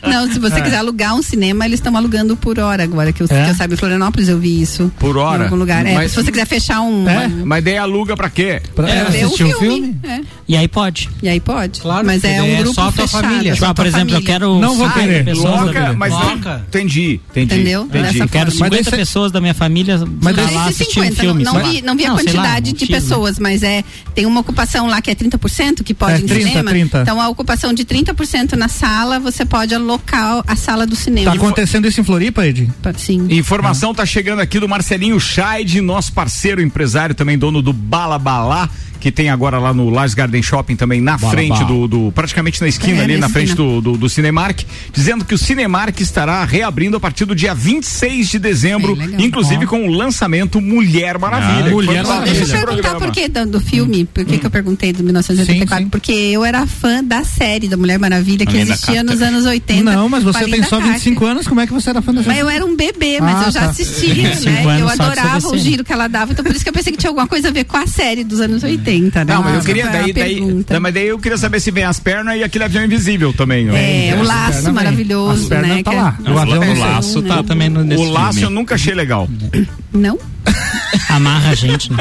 [0.03, 0.39] tá Não, se É.
[0.41, 3.45] você quiser alugar um cinema, eles estão alugando por hora agora, que eu, É?
[3.45, 4.91] que eu saiba em Florianópolis eu vi isso.
[4.99, 5.43] Por hora?
[5.43, 5.85] Em algum lugar.
[5.85, 7.07] É, Mas- se você quiser fechar um.
[7.07, 7.27] É?
[7.27, 8.61] Mas daí aluga pra quê?
[8.75, 9.59] Pra- É, ver o assistir filme.
[9.59, 9.99] filme?
[10.19, 10.21] É.
[10.47, 11.10] E aí pode.
[11.21, 11.82] E aí pode.
[11.82, 13.23] Claro, Mas é daí um é grupo só a tua fechado.
[13.23, 13.51] família.
[13.51, 14.34] só Tipo, a ah, por exemplo, eu família.
[14.34, 15.25] quero Não vou 50 querer.
[15.25, 15.62] pessoas.
[15.62, 16.65] Loca, mas Loca.
[16.67, 17.53] entendi, entendi.
[17.56, 17.84] Entendeu?
[17.84, 18.19] Entendi.
[18.19, 18.65] Eu quero forma.
[18.65, 21.43] 50 daí cê- pessoas da minha família Mas daí lá um 50, filme.
[21.43, 21.67] não, não lá.
[21.69, 23.84] vi, não vi a Não, lá, quantidade um de pessoas, mas é
[24.15, 26.69] tem uma ocupação lá que é 30% que pode É, ir no 30, cinema.
[26.71, 27.01] 30.
[27.01, 31.32] Então a ocupação de 30% na sala, você pode alocar a sala do cinema.
[31.32, 32.69] Tá acontecendo isso em Floripa, Ed?
[32.97, 33.27] Sim.
[33.30, 38.69] Informação tá chegando aqui do Marcelinho Scheid, nosso parceiro empresário, também dono do Bala Balá,
[38.99, 42.67] que tem agora lá no Lars Garden Shopping também, na frente do, do- praticamente na
[42.67, 44.62] esquina É, ali, na na frente do, do, do Cinemark,
[44.93, 49.19] dizendo que o Cinemark estará reabrindo a partir do dia 26 de dezembro, legal.
[49.19, 49.67] inclusive Ó.
[49.67, 51.65] com o lançamento Mulher Maravilha.
[51.69, 52.36] que Mulher Maravilha.
[52.36, 55.77] Deixa eu perguntar por que do, do filme, por que, que eu perguntei do 1984,
[55.77, 55.89] Sim, sim.
[55.89, 59.03] porque eu era fã da série da Mulher Maravilha que existia Carter.
[59.12, 59.83] nos anos 80.
[59.83, 61.31] Não, mas você tem só 25 Carter.
[61.36, 63.43] anos, como é que você era fã dessa Mas eu era um bebê, mas Ah,
[63.47, 63.65] eu já tá.
[63.69, 64.81] assistia, 25 né?
[64.81, 67.10] Eu adorava o giro que ela dava, então por isso que eu pensei que tinha
[67.10, 68.87] alguma coisa a ver com a série dos anos 80,
[69.26, 69.34] né?
[69.34, 72.00] Não, mas eu queria, daí, daí, não, mas daí eu queria saber se vem as
[72.00, 73.67] pernas e aquele avião invisível também.
[73.69, 75.84] É, o laço maravilhoso, né?
[75.84, 76.17] tá é- lá.
[76.26, 76.84] O O, avião não sei.
[76.84, 79.28] laço tá também no, O laço eu nunca achei legal.
[79.93, 80.17] Não?
[81.10, 81.97] Amarra a gente, né?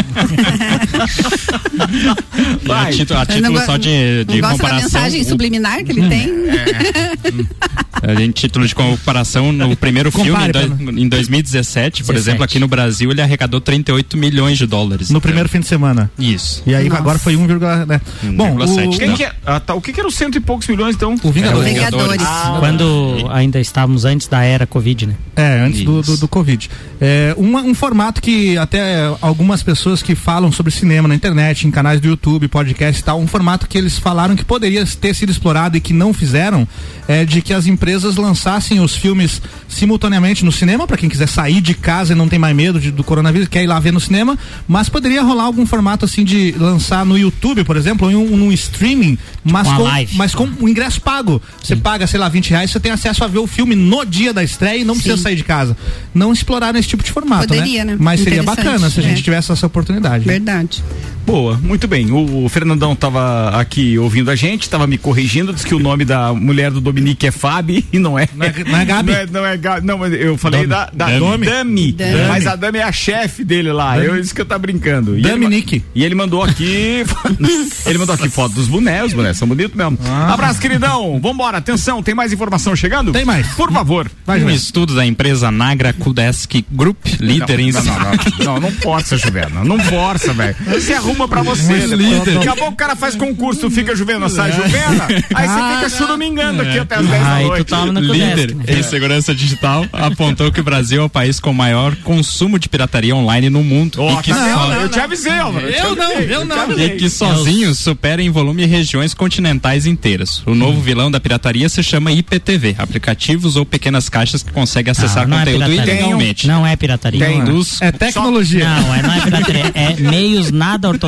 [2.64, 4.82] E a título, a título só de, de não gosta da comparação.
[4.82, 6.26] mensagem o- subliminar que ele tem?
[8.02, 10.98] A gente, título de comparação, no primeiro filme, Compare, em, dois- Bruno.
[11.00, 12.18] em 2017, por 17.
[12.18, 15.09] exemplo, aqui no Brasil, ele arrecadou 38 milhões de dólares.
[15.11, 16.11] No primeiro fim de semana.
[16.18, 16.62] Isso.
[16.66, 17.00] E aí Nossa.
[17.00, 17.46] agora foi 1,
[17.87, 18.00] né?
[18.35, 19.16] Bom, 1,7, o, Quem Não.
[19.16, 19.32] que é?
[19.46, 19.74] Ah, tá.
[19.74, 21.16] O que, que era os cento e poucos milhões, então?
[21.20, 21.66] o Vingador.
[21.66, 22.22] É, o Vingadores.
[22.22, 25.14] Ah, Quando ainda estávamos antes da era Covid, né?
[25.35, 26.68] É, antes do, do, do Covid.
[27.00, 31.70] É, um, um formato que até algumas pessoas que falam sobre cinema na internet, em
[31.70, 35.31] canais do YouTube, podcast e tal, um formato que eles falaram que poderia ter sido
[35.31, 36.66] explorado e que não fizeram,
[37.08, 41.60] é de que as empresas lançassem os filmes simultaneamente no cinema, para quem quiser sair
[41.60, 44.00] de casa e não tem mais medo de- do coronavírus, quer ir lá ver no
[44.00, 48.16] cinema, mas poderia rolar algum formato assim de lançar no YouTube, por exemplo, ou em
[48.16, 50.16] um, num streaming, mas uma com, live.
[50.16, 51.40] mas com o ingresso pago.
[51.62, 54.32] Você paga, sei lá, 20 reais, você tem acesso a ver o filme no dia
[54.32, 55.22] da estreia e não precisa Sim.
[55.22, 55.76] sair de casa.
[56.14, 57.92] Não exploraram esse tipo de formato, Poderia, né?
[57.92, 57.98] né?
[58.00, 59.22] Mas seria bacana se a gente é.
[59.22, 60.24] tivesse essa oportunidade.
[60.24, 60.82] Verdade.
[61.26, 62.12] Boa, muito bem.
[62.12, 66.32] O, Fernandão estava aqui ouvindo a gente, estava me corrigindo, disse que o nome da
[66.32, 68.28] mulher do Dominique é Fabi e não é.
[68.32, 69.10] Não é- não é Gabi?
[69.10, 69.86] Não é, não é Gabi.
[69.86, 70.68] Não, mas eu falei Dami.
[70.68, 71.46] da, da Dami.
[71.46, 71.92] Dami.
[71.92, 72.12] Dami.
[72.28, 73.96] Mas a Dami é a chefe dele lá.
[73.96, 74.06] Dami.
[74.06, 75.16] Eu disse que eu tá brincando.
[75.16, 75.84] E ele Dominique.
[75.94, 77.04] E ele mandou aqui.
[77.84, 79.98] ele mandou aqui foto dos bonés, os bonés são bonitos mesmo.
[80.32, 81.18] Abraço, queridão.
[81.20, 83.10] Vambora, atenção, tem mais informação chegando?
[83.10, 83.14] Ah.
[83.14, 83.48] Tem mais.
[83.54, 84.08] Por favor.
[84.24, 88.70] Vai, Um estudo da empresa Nagra Kudesk Group, líder em Não, não, não, não, não
[88.70, 89.64] força, Juvenal.
[89.64, 90.54] Não força, velho.
[90.68, 91.72] Você arruma pra você.
[91.72, 91.96] Né?
[91.96, 92.35] líder.
[92.35, 95.88] Daqui a pouco o cara faz concurso, tu fica Juvenal, sai Juvena, aí você fica
[95.98, 98.12] churumingando aqui até as 10 da Aí tu noite.
[98.12, 98.64] líder né?
[98.68, 103.14] em segurança digital apontou que o Brasil é o país com maior consumo de pirataria
[103.14, 104.55] online no mundo Ó, e que tá vendo?
[104.55, 105.66] só- eu te avisei, Álvaro.
[105.72, 106.79] te Eu não, eu não.
[106.79, 110.42] E que sozinhos supera em volume regiões continentais inteiras.
[110.46, 115.26] O novo vilão da pirataria se chama IPTV, aplicativos ou pequenas caixas que conseguem acessar
[115.26, 115.94] Não, não é conteúdo pirataria.
[116.00, 116.46] ilegalmente.
[116.46, 117.26] Não é pirataria.
[117.26, 117.38] Tem.
[117.38, 117.50] Não é.
[117.50, 118.68] Dos- É tecnologia.
[118.68, 119.72] Não, é, não é pirataria.
[119.74, 121.05] É meios nada ortodoxos.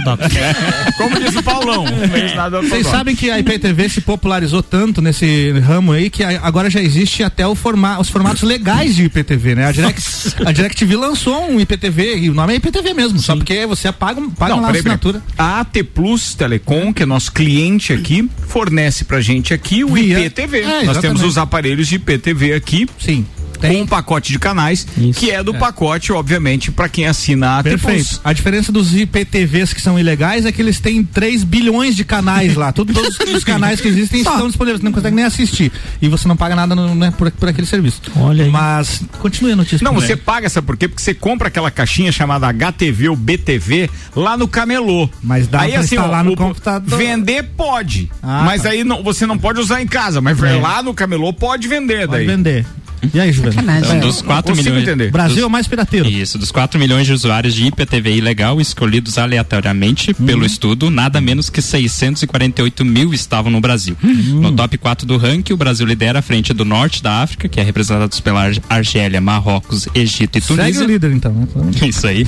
[0.96, 1.84] Como diz o Paulão.
[2.10, 6.40] fez nada Vocês sabem que a IPTV se popularizou tanto nesse ramo aí que a-
[6.42, 9.66] agora já existe até forma, os formatos legais de IPTV, né?
[9.66, 10.02] A, Direct,
[10.44, 14.20] a DirecTV lançou um IPTV e o nome é IPTV mesmo, só porque você paga,
[14.38, 14.96] paga Não, lá a peraí, peraí.
[14.96, 15.22] assinatura.
[15.36, 20.20] A AT Plus Telecom, que é nosso cliente aqui, fornece pra gente aqui o Via-
[20.20, 20.58] IPTV.
[20.60, 22.86] É, Nós temos os aparelhos de IPTV aqui.
[22.98, 23.26] Sim.
[23.60, 25.18] Com um pacote de canais, Isso.
[25.18, 28.20] que é do pacote, obviamente, pra quem assina a Perfeito.
[28.22, 32.54] A diferença dos IPTVs que são ilegais é que eles têm 3 bilhões de canais
[32.54, 32.72] lá.
[32.72, 34.80] Tudo- todos os canais que existem estão disponíveis.
[34.80, 35.72] Você não consegue nem assistir.
[36.00, 38.00] E você não paga nada no- né, por, por aquele serviço.
[38.16, 38.50] Olha aí.
[38.50, 39.84] Mas continue a notícia.
[39.84, 40.88] Não, você paga, sabe por quê?
[40.88, 45.08] Porque você compra aquela caixinha chamada HTV ou BTV lá no camelô.
[45.22, 46.98] Mas dá aí, pra assim, instalar ó, no o- computador.
[46.98, 48.10] Vender pode.
[48.22, 48.70] Ah, mas tá.
[48.70, 50.20] aí não, você não pode usar em casa.
[50.20, 50.56] Mas É.
[50.60, 52.26] lá no camelô pode vender Pode daí.
[52.26, 52.66] vender.
[53.14, 53.32] E aí?
[53.32, 53.96] Sacanagem.
[53.96, 54.88] Então, dos 4 consigo milhões.
[54.88, 55.10] entender.
[55.10, 56.08] Brasil é o mais pirateiro.
[56.08, 60.26] Isso, dos 4 milhões de usuários de IPTV ilegal escolhidos aleatoriamente Uhum.
[60.26, 63.96] pelo estudo, nada menos que 648 mil estavam no Brasil.
[64.02, 64.40] Uhum.
[64.40, 67.60] No top 4 do ranking, o Brasil lidera a frente do norte da África, que
[67.60, 70.86] é representado pela Ar- Argélia, Marrocos, Egito e Segue o Tunísia.
[70.86, 71.32] líder, então.
[71.32, 71.46] né?
[71.88, 72.26] Isso aí.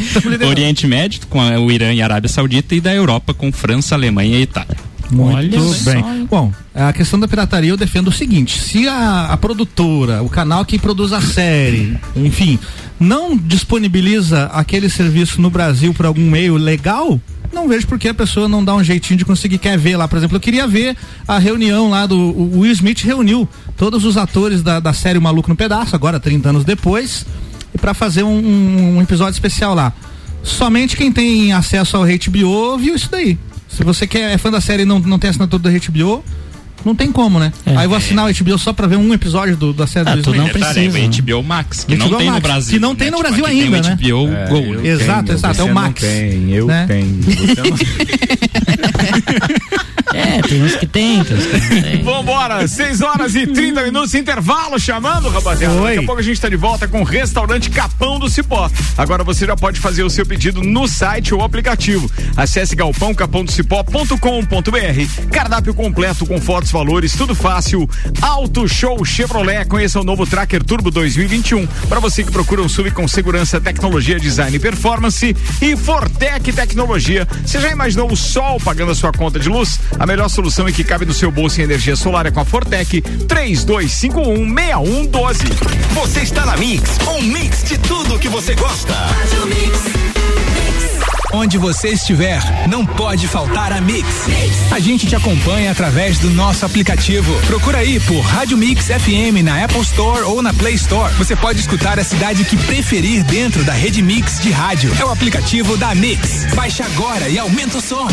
[0.48, 4.38] Oriente Médio, com o Irã e a Arábia Saudita, e da Europa, com França, Alemanha
[4.38, 4.76] e Itália.
[5.10, 6.04] Muito Olha só, bem.
[6.04, 6.28] hein?
[6.30, 10.64] Bom, a questão da pirataria eu defendo o seguinte: se a, a produtora, o canal
[10.64, 12.58] que produz a série, enfim,
[12.98, 17.20] não disponibiliza aquele serviço no Brasil por algum meio legal,
[17.52, 20.06] não vejo por que a pessoa não dá um jeitinho de conseguir quer ver lá.
[20.06, 20.96] Por exemplo, eu queria ver
[21.26, 25.22] a reunião lá do o Will Smith reuniu todos os atores da, da série O
[25.22, 27.24] Maluco no Pedaço, agora 30 anos depois,
[27.74, 29.92] e para fazer um, um- um episódio especial lá.
[30.42, 33.38] Somente quem tem acesso ao HBO viu isso daí.
[33.70, 36.24] Se você quer, é fã da série e não, não tem assinatura da HBO,
[36.84, 37.52] não tem como, né?
[37.66, 37.76] É.
[37.76, 40.16] Aí eu vou assinar o HBO só pra ver um episódio do- da série Ah,
[40.16, 40.98] do tu não precisa.
[40.98, 42.72] É o HBO Max, que HBO não tem no Max, Brasil.
[42.74, 43.96] que não tem no Tipo, Brasil aqui ainda, tem né?
[43.96, 44.88] o HBO Go, né?
[44.88, 46.00] Exato, exato, é o Max.
[46.00, 46.86] Tem, eu né?
[46.86, 47.22] tenho.
[47.22, 47.76] Você não...
[50.30, 52.02] É, tem uns que tem, tem uns que não tem.
[52.04, 55.74] Vambora, 6 horas e 30 minutos, intervalo chamando, rapaziada.
[55.74, 55.88] Oi.
[55.88, 58.70] Daqui a pouco a gente tá de volta com o restaurante Capão do Cipó.
[58.96, 62.08] Agora você já pode fazer o seu pedido no site ou aplicativo.
[62.36, 65.28] Acesse galpãocapãodocipó.com.br.
[65.32, 67.90] Cardápio completo com fotos, valores, tudo fácil.
[68.20, 71.66] Auto Show Chevrolet, conheça o novo Tracker Turbo 2021.
[71.88, 75.36] Para você que procura um SUV com segurança, tecnologia, design e performance.
[75.60, 77.26] E Fortec Tecnologia.
[77.44, 79.80] Você já imaginou o sol pagando a sua conta de luz?
[79.98, 82.44] A melhor solução é que cabe no seu bolso em energia solar é com a
[82.44, 85.36] Fortec 32516112.
[85.94, 88.94] Você está na Mix, um mix de tudo que você gosta.
[91.32, 94.26] Onde você estiver, não pode faltar a Mix.
[94.72, 97.32] A gente te acompanha através do nosso aplicativo.
[97.46, 101.14] Procura aí por Rádio Mix FM na Apple Store ou na Play Store.
[101.14, 104.92] Você pode escutar a cidade que preferir dentro da rede Mix de rádio.
[104.98, 106.46] É o aplicativo da Mix.
[106.52, 108.08] Baixe agora e aumenta o som.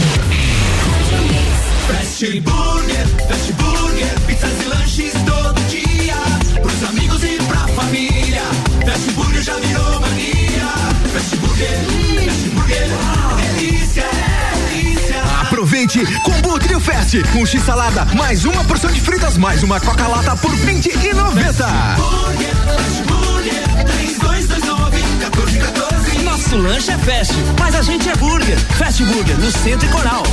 [1.87, 6.15] Fast Burger, Fast Burger, pizzas e lanches todo dia.
[6.61, 8.41] Pros amigos e pra família.
[8.85, 10.67] Fast Burger já virou mania.
[11.13, 11.79] Fast Burger,
[12.25, 12.87] Fast Burger,
[13.37, 14.05] delícia,
[14.69, 15.23] delícia.
[15.41, 20.07] Aproveite Combo Trio Fest com X salada, mais uma porção de fritas, mais uma Coca
[20.07, 21.67] Lata por vinte e noventa.
[21.95, 26.23] Burger, Fast Burger, 3229 1414.
[26.23, 28.57] Nosso lanche é fast, mas a gente é burger.
[28.77, 30.23] Fast Burger, no Centro e Coral.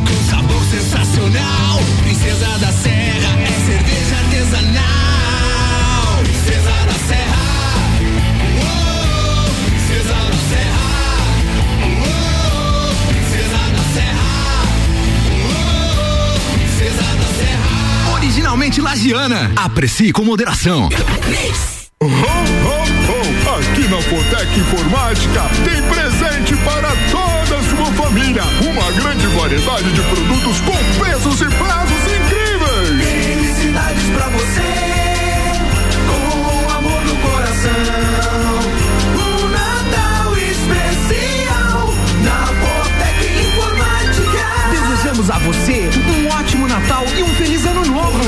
[0.00, 1.80] com sabor sensacional.
[2.02, 4.82] Princesa da Serra é cerveja artesanal.
[6.22, 7.31] Princesa da Serra.
[18.32, 19.52] Originalmente lagiana.
[19.54, 20.88] Aprecie com moderação.
[23.58, 28.42] Aqui na Fotec Informática tem presente para toda a sua família.
[28.62, 33.04] Uma grande variedade de produtos com preços e prazos incríveis.
[33.04, 34.62] Felicidades pra você,
[36.08, 37.91] com amor no coração.
[45.22, 48.18] Desejamos a você um ótimo Natal e um feliz ano novo.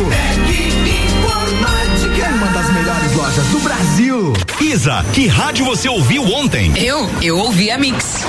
[1.17, 2.29] Informática.
[2.35, 4.33] Uma das melhores lojas do Brasil.
[4.61, 6.73] Isa, que rádio você ouviu ontem?
[6.77, 7.09] Eu?
[7.21, 8.25] Eu ouvi a Mix.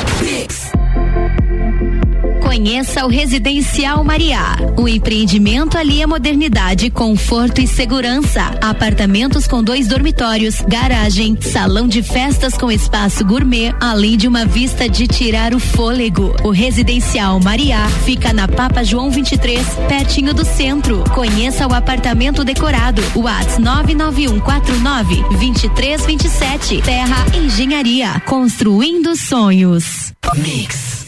[2.56, 4.56] Conheça o Residencial Mariá.
[4.78, 8.44] O empreendimento ali é modernidade, conforto e segurança.
[8.62, 14.88] Apartamentos com dois dormitórios, garagem, salão de festas com espaço gourmet, além de uma vista
[14.88, 16.34] de tirar o fôlego.
[16.46, 21.04] O Residencial Mariá fica na Papa João 23, pertinho do centro.
[21.14, 23.02] Conheça o apartamento decorado.
[23.18, 26.82] Whats 99149 2327.
[26.84, 28.22] Terra Engenharia.
[28.26, 30.14] Construindo sonhos.
[30.38, 31.05] Mix.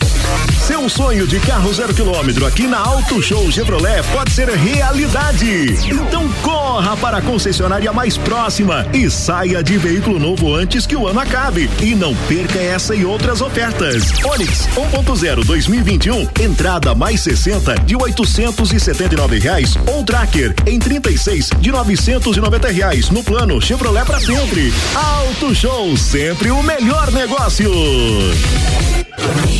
[0.68, 5.74] Seu sonho de carro zero quilômetro aqui na Auto Show Chevrolet pode ser realidade.
[5.90, 11.08] Então corra para a concessionária mais próxima e saia de veículo novo antes que o
[11.08, 11.70] ano acabe.
[11.82, 14.12] E não perca essa e outras ofertas.
[14.26, 22.68] Onix 1.0 2021, entrada mais 60 de 879 reais ou Tracker em 36 de 990
[22.68, 24.74] reais no plano Chevrolet para sempre.
[24.94, 27.72] Auto Show, sempre o melhor negócio.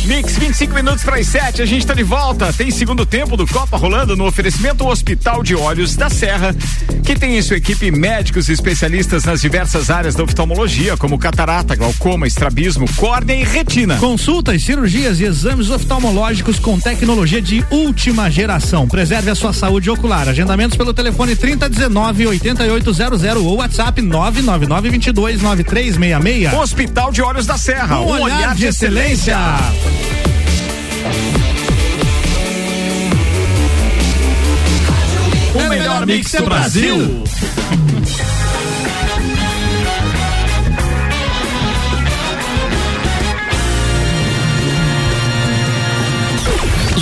[0.04, 2.50] Mix 25 minutos para as 7, a gente está de volta.
[2.52, 6.54] Tem segundo tempo do Copa rolando no oferecimento Hospital de Olhos da Serra,
[7.04, 11.76] que tem em sua equipe médicos e especialistas nas diversas áreas da oftalmologia, como catarata,
[11.76, 13.96] glaucoma, estrabismo, córnea e retina.
[13.96, 18.88] Consultas, cirurgias e exames oftalmológicos com tecnologia de última geração.
[18.88, 20.26] Preserve a sua saúde ocular.
[20.26, 26.54] Agendamentos pelo telefone 3019 8800 ou WhatsApp 999 22 9366.
[26.54, 29.36] Hospital de Olhos da Serra, Um olhar de excelência.
[35.54, 37.24] O melhor mix do Brasil.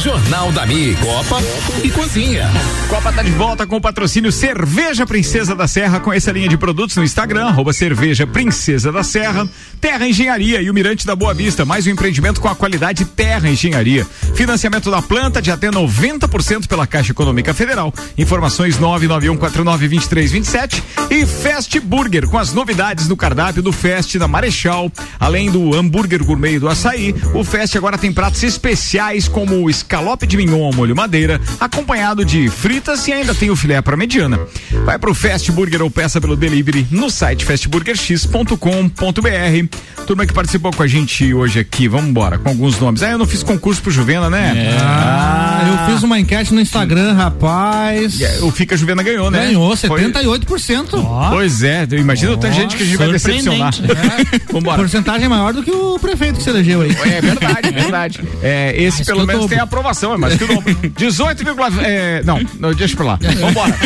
[0.06, 1.42] Jornal da Mi, Copa
[1.82, 2.48] e Cozinha.
[2.88, 5.98] Copa tá de volta com o patrocínio Cerveja Princesa da Serra.
[5.98, 9.48] Conheça a linha de produtos no Instagram, arroba Cerveja Princesa da Serra.
[9.80, 13.48] Terra Engenharia e o Mirante da Boa Vista, mais um empreendimento com a qualidade Terra
[13.48, 14.06] Engenharia.
[14.36, 17.92] Financiamento da planta de até 90% pela Caixa Econômica Federal.
[18.16, 24.88] Informações 991492327 e Fast Burger com as novidades no cardápio do Fest da Marechal,
[25.18, 27.12] além do hambúrguer gourmet do açaí.
[27.34, 32.22] O Fest agora tem pratos especiais como o escalope de mignon ao molho madeira, acompanhado
[32.22, 34.38] de fritas e ainda tem o filé para mediana.
[34.84, 39.76] Vai pro Fast Burger ou peça pelo delivery no site fastburgerx.com.br.
[40.06, 43.02] Turma que participou com a gente hoje aqui, vamos embora, com alguns nomes.
[43.02, 44.76] Ah, eu não fiz concurso pro Juvena, né?
[44.80, 48.20] Ah, eu fiz uma enquete no Instagram, rapaz.
[48.20, 49.46] É, O Fica Juvena ganhou, né?
[49.46, 51.30] Ganhou, Foi- 78%.
[51.30, 53.72] Pois é, imagina o tanto de gente que a gente vai decepcionar.
[54.52, 54.76] Vambora.
[54.76, 56.90] Porcentagem maior do que o prefeito que se elegeu aí.
[56.90, 58.20] É verdade, verdade.
[58.42, 59.48] É, esse pelo menos dobro.
[59.48, 60.74] tem aprovação, é mais que o dobro.
[60.96, 61.44] 18,
[61.82, 63.18] é, não, não, deixa pra lá.
[63.40, 63.76] Vambora.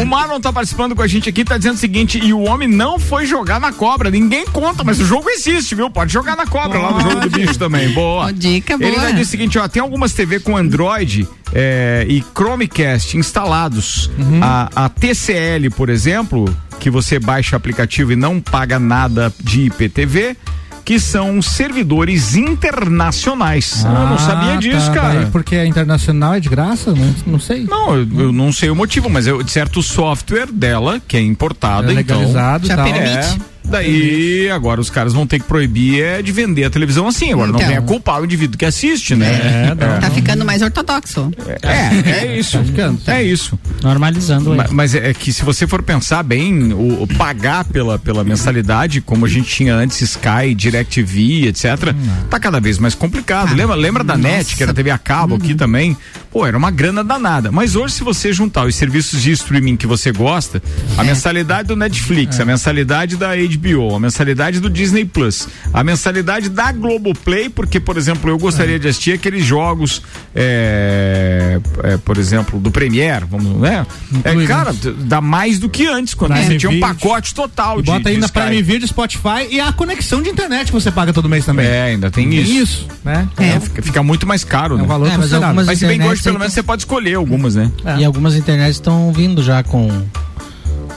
[0.00, 2.68] O Marlon tá participando com a gente aqui, tá dizendo o seguinte: e o homem
[2.68, 4.10] não foi jogar na cobra.
[4.10, 5.90] Ninguém conta, mas o jogo existe, viu?
[5.90, 7.90] Pode jogar na cobra lá no jogo do bicho também.
[7.90, 8.32] Boa.
[8.32, 9.02] Dica Ele boa.
[9.06, 14.10] ainda diz o seguinte: ó, tem algumas TV com Android é, e Chromecast instalados.
[14.42, 16.44] A, a TCL, por exemplo,
[16.78, 20.36] que você baixa o aplicativo e não paga nada de IPTV.
[20.84, 23.84] Que são servidores internacionais.
[23.84, 25.20] eu não sabia disso, tá, cara.
[25.20, 26.92] daí Porque é internacional, é de graça?
[26.92, 27.64] Não, não sei.
[27.64, 31.20] Não, eu, eu não sei o motivo, mas eu, de certo software dela, que é
[31.20, 32.86] importada, É legalizado então.
[32.86, 33.00] e tal.
[33.00, 33.38] É,
[33.70, 37.32] daí agora os caras vão ter que proibir é, de vender a televisão assim.
[37.32, 37.68] Agora não Então.
[37.68, 39.30] venha culpar o indivíduo que assiste, né?
[39.30, 40.00] É, não.
[40.00, 41.30] Tá ficando mais ortodoxo.
[41.62, 42.58] É, é isso.
[43.06, 43.58] É isso.
[43.82, 48.22] Normalizando Ma- Mas é que se você for pensar bem, o, o pagar pela, pela
[48.24, 51.94] mensalidade, como a gente tinha antes, Sky, DirecTV, etc.,
[52.28, 53.54] tá cada vez mais complicado.
[53.54, 55.96] lembra lembra da NET, que era TV a cabo aqui também?
[56.30, 57.50] Pô, era uma grana danada.
[57.50, 60.62] Mas hoje, se você juntar os serviços de streaming que você gosta,
[60.96, 66.48] a mensalidade do Netflix, a mensalidade da HBO, a mensalidade do Disney Plus, a mensalidade
[66.48, 70.02] da Globoplay, porque, por exemplo, eu gostaria de assistir aqueles jogos,
[70.34, 73.84] é, é, por exemplo, do Premiere, vamos, né?
[74.22, 77.82] É, cara, dá mais do que antes, quando Prime você tinha um pacote total E
[77.82, 78.40] de, bota de ainda Sky.
[78.40, 81.66] Prime Video, Spotify e a conexão de internet que você paga todo mês também.
[81.66, 82.52] É, ainda tem Tem isso.
[82.52, 83.28] isso, né?
[83.36, 84.84] É, fica, fica muito mais caro, né?
[84.84, 85.32] um valor É, mas
[85.66, 87.70] Mas se bem que hoje, internets pelo menos, você pode escolher algumas, né?
[87.98, 89.88] E algumas internets estão vindo já com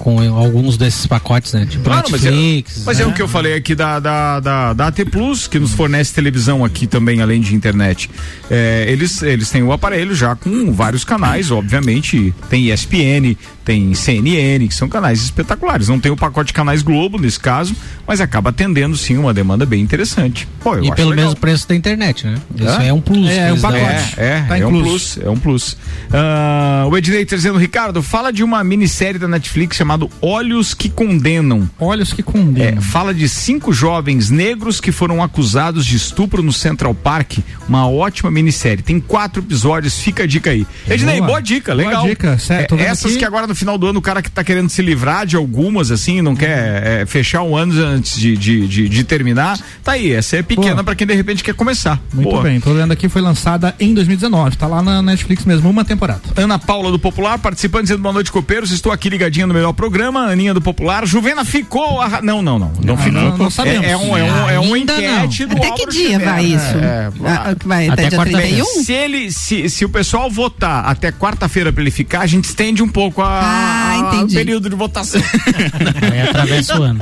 [0.04, 1.66] com alguns desses pacotes, né?
[1.66, 2.84] Tipo Claro, mas, é, Netflix.
[2.86, 3.10] mas é né?
[3.10, 6.66] o que eu falei aqui da, da, da, da AT Plus, que nos fornece televisão
[6.66, 8.10] aqui também, além de internet.
[8.52, 12.36] É, eles, eles têm o aparelho já com vários canais, obviamente.
[12.50, 15.88] Tem ESPN, tem CNN, que são canais espetaculares.
[15.88, 17.76] Não tem o pacote de canais Globo nesse caso,
[18.08, 20.48] mas acaba atendendo sim uma demanda bem interessante.
[20.62, 21.26] Pô, E pelo legal.
[21.26, 22.36] mesmo preço da internet, né?
[22.56, 22.84] Isso Hã?
[22.84, 23.30] é um plus.
[23.30, 23.72] É, é um eles dão.
[23.72, 24.14] pacote.
[24.18, 25.78] É, é, Tá é um plus, é um plus.
[26.12, 30.90] Ah, o Ednei tá dizendo, Ricardo, fala de uma minissérie da Netflix chamado Olhos que
[30.90, 31.70] Condenam.
[31.80, 32.78] Olhos que condenam.
[32.78, 37.40] É, fala de cinco jovens negros que foram acusados de estupro no Central Park.
[37.68, 38.84] Uma ótima minissérie.
[38.84, 40.66] Tem quatro episódios, fica a dica aí.
[40.90, 42.08] Ednei, boa, dica, Boa legal.
[42.08, 43.20] dica, certo, É, essas aqui.
[43.20, 45.92] que agora no final do ano o cara que tá querendo se livrar de algumas,
[45.92, 49.60] assim, não quer é, fechar um ano antes de, de, de, de terminar.
[49.84, 52.02] Tá aí, essa é pequena pra quem de repente quer começar.
[52.14, 52.42] Muito Boa.
[52.44, 56.22] bem, tô olhando aqui, foi lançada em 2019, tá lá na Netflix mesmo, uma temporada.
[56.36, 58.72] Ana Paula do Popular, participando dizendo boa noite, copeiros.
[58.72, 60.22] Estou aqui ligadinha no melhor programa.
[60.28, 61.06] Aninha do Popular.
[61.06, 62.02] Juvena ficou.
[62.02, 62.72] arra- Não, não, não.
[62.84, 63.22] Não, ficou.
[63.22, 63.86] não, não sabemos.
[63.86, 66.44] É, é um, é um, é um Ainda enquete do Até que dia Xavier, vai
[66.44, 66.50] né?
[66.50, 66.78] isso?
[66.78, 68.48] É, Ah, vai até, Até dia quarta-feira.
[68.64, 68.84] 31?
[68.84, 72.82] Se ele, se, se o pessoal votar até quarta-feira pra ele ficar, a gente estende
[72.82, 74.36] um pouco a, Ah, a- entendi.
[74.36, 75.22] período de votação.
[76.12, 77.00] Aí atravessa o ano.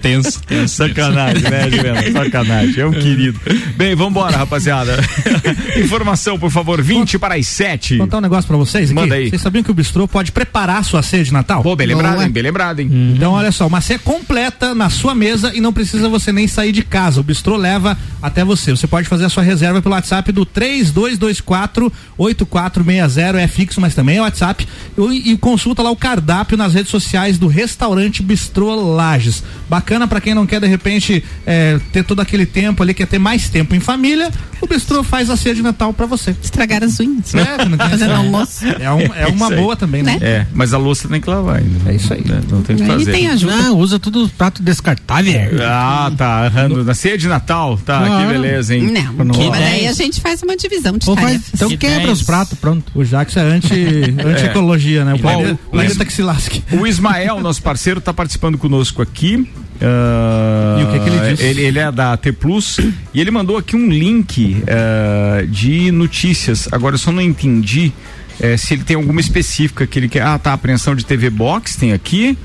[0.00, 0.74] Tenso, tenso.
[0.74, 2.12] Sacanagem, né, Juliana?
[2.12, 2.80] Sacanagem.
[2.80, 3.38] É um querido.
[3.76, 4.98] Bem, vambora, rapaziada.
[5.76, 7.96] Informação, por favor, 20 para as 7.
[7.98, 8.94] Vou contar um negócio pra vocês aqui.
[8.94, 9.28] Manda aí.
[9.30, 11.62] Vocês sabiam que o bistrô pode preparar a sua ceia de Natal?
[11.62, 12.30] Pô, bem lembrado, hein?
[12.30, 13.12] Bem lembrado, hein?
[13.16, 16.72] Então, olha só, uma ceia completa na sua mesa e não precisa você nem sair
[16.72, 17.20] de casa.
[17.20, 18.70] O bistrô leva até você.
[18.70, 23.40] Você pode fazer a sua reserva pelo WhatsApp do 3224 8460.
[23.40, 24.66] É fixo, mas também é WhatsApp.
[24.98, 29.42] E, e consulta lá o cardápio nas redes sociais do restaurante Bistrô Lages.
[29.68, 33.18] Bacana pra quem não quer, de repente, é, ter todo aquele tempo ali, quer ter
[33.18, 34.30] mais tempo em família.
[34.60, 36.36] O bistrô faz a ceia de Natal pra você.
[36.42, 37.34] Estragar as unhas.
[37.34, 38.64] É, não tem Fazendo almoço.
[38.64, 39.60] É, um- é uma isso aí.
[39.60, 40.18] boa também, né?
[40.20, 41.90] É, mas a louça tem que lavar ainda.
[41.90, 42.22] É isso aí.
[42.24, 42.40] né?
[42.48, 43.10] Não tem o que fazer.
[43.12, 43.56] tem ajuda.
[43.56, 45.36] Não, usa tudo os pratos descartáveis.
[45.60, 46.46] Ah, tá.
[46.46, 46.84] Errando.
[46.84, 47.76] Na ceia de Natal?
[47.84, 48.28] Tá, que Claro.
[48.28, 48.82] beleza, hein?
[48.92, 49.90] Não, Que mas aí ideia.
[49.90, 51.50] a gente faz uma divisão de Ou faz- tarefas.
[51.54, 52.92] então Que quebra os pratos, pronto.
[52.94, 53.74] O Jax é anti,
[54.24, 55.14] anti-ecologia, né?
[55.14, 56.62] O planeta, o- planeta que se lasque.
[56.72, 59.48] O Ismael, nosso parceiro, está participando conosco aqui.
[59.80, 61.42] Ah, E o que que ele disse?
[61.44, 62.78] Ele, ele é da T Plus
[63.12, 66.68] e ele mandou aqui um link ah, de notícias.
[66.72, 67.92] Agora eu só não entendi
[68.40, 70.22] eh, se ele tem alguma específica que ele quer.
[70.22, 70.52] Ah, tá.
[70.52, 72.36] Apreensão de TV Box tem aqui.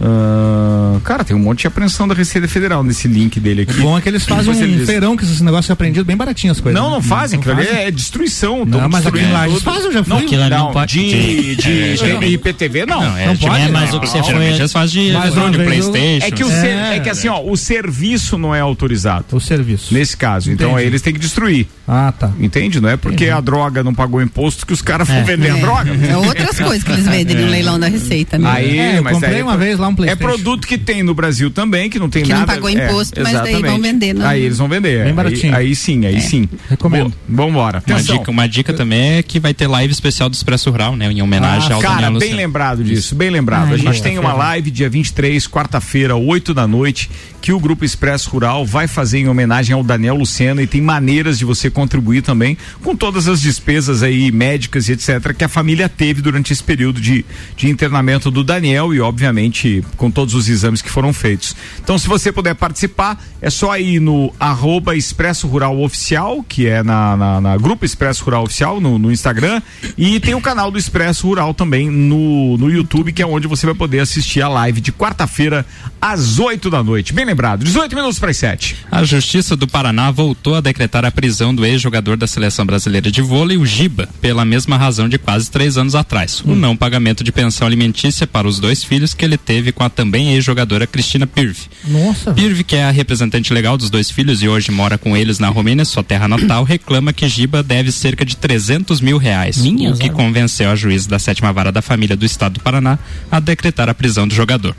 [0.00, 3.78] Ah, cara, tem um monte de apreensão da Receita Federal nesse link dele aqui.
[3.78, 6.60] O bom é que eles fazem um feirão com esses negócios apreendidos bem baratinho as
[6.60, 6.80] coisas.
[6.80, 7.82] Não, não fazem, aquilo ali fazem?
[7.82, 8.64] é destruição.
[8.64, 10.12] Não, mas aqui em Lages eu já fui.
[10.12, 11.70] Não, Aquilo ali não não, pode- de, de,
[12.04, 13.00] É, de IPTV não.
[13.02, 14.44] Não, é, Não pode, É, mas o que você foi.
[14.46, 16.26] eles fazem de, eu- Playstation.
[16.26, 16.60] É que, o É.
[16.60, 19.24] ser- é que assim, ó, o serviço não é autorizado.
[19.32, 19.92] O serviço.
[19.92, 20.50] Nesse caso.
[20.50, 21.66] Então eles têm que destruir.
[21.88, 22.30] Ah, tá.
[22.40, 22.80] Entende?
[22.80, 25.22] Não é porque a droga não pagou imposto que os caras vão É.
[25.22, 25.90] vender a droga.
[26.08, 28.48] É outras coisas que eles vendem no leilão da Receita, né?
[28.50, 30.28] Aí, É, eu comprei uma vez lá um É PlayStation.
[30.28, 32.52] produto que tem no Brasil também, que não tem Que não nada.
[32.54, 33.66] pagou é, imposto, mas daí exatamente.
[33.70, 34.26] vão vender, não.
[34.26, 34.98] Aí eles vão vender.
[34.98, 35.54] Bem Aí- baratinho.
[35.56, 36.48] Aí, sim, aí sim.
[36.68, 37.12] Recomendo.
[37.28, 37.82] Boa, Vambora.
[37.86, 38.18] Uma Atenção.
[38.18, 41.10] dica, uma dica também é que vai ter live especial do Expresso Rural, né?
[41.10, 43.68] Em homenagem ao Cara, bem lembrado disso, bem lembrado.
[43.68, 47.10] Ai, a gente tem uma live dia 23, quarta-feira, 8 da noite,
[47.46, 51.38] que o Grupo Expresso Rural vai fazer em homenagem ao Daniel Lucena e tem maneiras
[51.38, 55.88] de você contribuir também com todas as despesas aí médicas e etc que a família
[55.88, 57.24] teve durante esse período de,
[57.56, 61.54] de internamento do Daniel e obviamente com todos os exames que foram feitos.
[61.80, 66.82] Então se você puder participar, é só ir no arroba Expresso Rural Oficial, que é
[66.82, 69.62] na, na, na Grupo Expresso Rural Oficial no, no Instagram
[69.96, 73.66] e tem o canal do Expresso Rural também no, no YouTube, que é onde você
[73.66, 75.64] vai poder assistir a live de quarta-feira
[76.00, 77.12] às 8 da noite.
[77.12, 78.76] Bem 18 minutos para as 7.
[78.90, 83.22] A Justiça do Paraná voltou a decretar a prisão do ex-jogador da Seleção Brasileira de
[83.22, 86.40] Vôlei, o Giba, pela mesma razão de quase três anos atrás.
[86.40, 89.88] O não pagamento de pensão alimentícia para os dois filhos que ele teve com a
[89.88, 91.62] também ex-jogadora Cristina Pirve.
[91.84, 92.32] Nossa.
[92.32, 95.48] Pirve, que é a representante legal dos dois filhos e hoje mora com eles na
[95.48, 99.98] Romênia, sua terra natal, reclama que Giba deve cerca de 300 mil reais, Minha o
[99.98, 102.98] que convenceu a juíza da sétima vara da família do estado do Paraná
[103.30, 104.74] a decretar a prisão do jogador.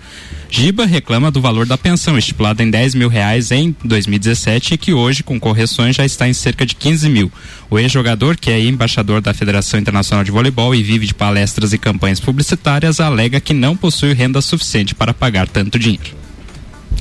[0.49, 4.93] Giba reclama do valor da pensão, estipulada em 10 mil reais em 2017 e que
[4.93, 7.31] hoje, com correções, já está em cerca de 15 mil.
[7.69, 11.77] O ex-jogador, que é embaixador da Federação Internacional de Voleibol e vive de palestras e
[11.77, 16.15] campanhas publicitárias, alega que não possui renda suficiente para pagar tanto dinheiro.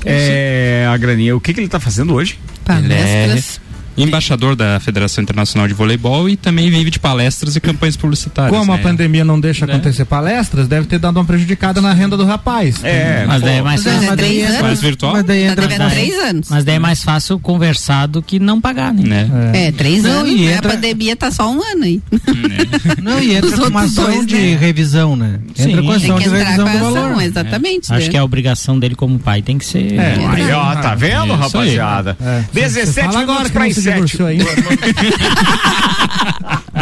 [0.05, 2.37] É, a graninha, o que, que ele tá fazendo hoje?
[2.69, 3.61] Ele é Palestras.
[3.97, 8.55] Embaixador da Federação Internacional de Voleibol e também vive de palestras e campanhas publicitárias.
[8.57, 8.83] Como a né?
[8.83, 9.73] pandemia não deixa Né?
[9.73, 12.83] acontecer palestras, deve ter dado uma prejudicada na renda do rapaz.
[12.83, 14.03] É, Mas daí é mais fácil.
[14.03, 14.61] é mas daí- anos?
[14.61, 15.13] Mais virtual?
[15.13, 15.67] Mas daí Tá entra.
[15.67, 16.47] devendo três anos.
[16.49, 19.03] Mas daí é mais fácil conversar do que não pagar, né?
[19.07, 19.51] Né?
[19.67, 20.31] É, três Não, anos.
[20.31, 20.53] e né?
[20.53, 22.01] entra- A pandemia tá só um ano aí.
[23.01, 24.57] Não, e entra Os com uma ação dois, de né?
[24.59, 25.39] revisão, né?
[25.57, 25.75] Entra Sim.
[25.75, 27.21] com Tem ação que de entrar revisão com a do ação, valor.
[27.23, 27.93] exatamente.
[27.93, 29.93] Acho que a obrigação dele como pai tem que ser.
[29.93, 32.17] É, aí, ó, tá vendo, rapaziada?
[32.21, 32.41] É.
[32.53, 33.86] Você 17 fala agora minutos se 7.
[33.91, 34.45] Divorciou ainda.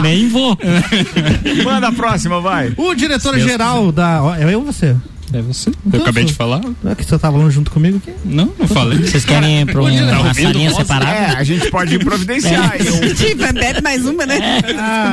[0.01, 0.58] Nem vou.
[1.64, 2.74] Manda a próxima, vai.
[2.78, 4.22] O diretor-geral da.
[4.39, 4.95] É eu ou você?
[5.34, 5.70] É você.
[5.70, 6.62] Eu Então, acabei de falar.
[6.84, 8.14] Não é que você tava falando junto comigo aqui?
[8.24, 8.99] Não, não falei.
[8.99, 11.12] Vocês querem ir pra um- Tá uma salinha separada?
[11.12, 12.74] É, a gente pode providenciar.
[12.74, 14.38] aí um- Tipo, bebe mais uma, né?
[14.78, 15.12] Ah,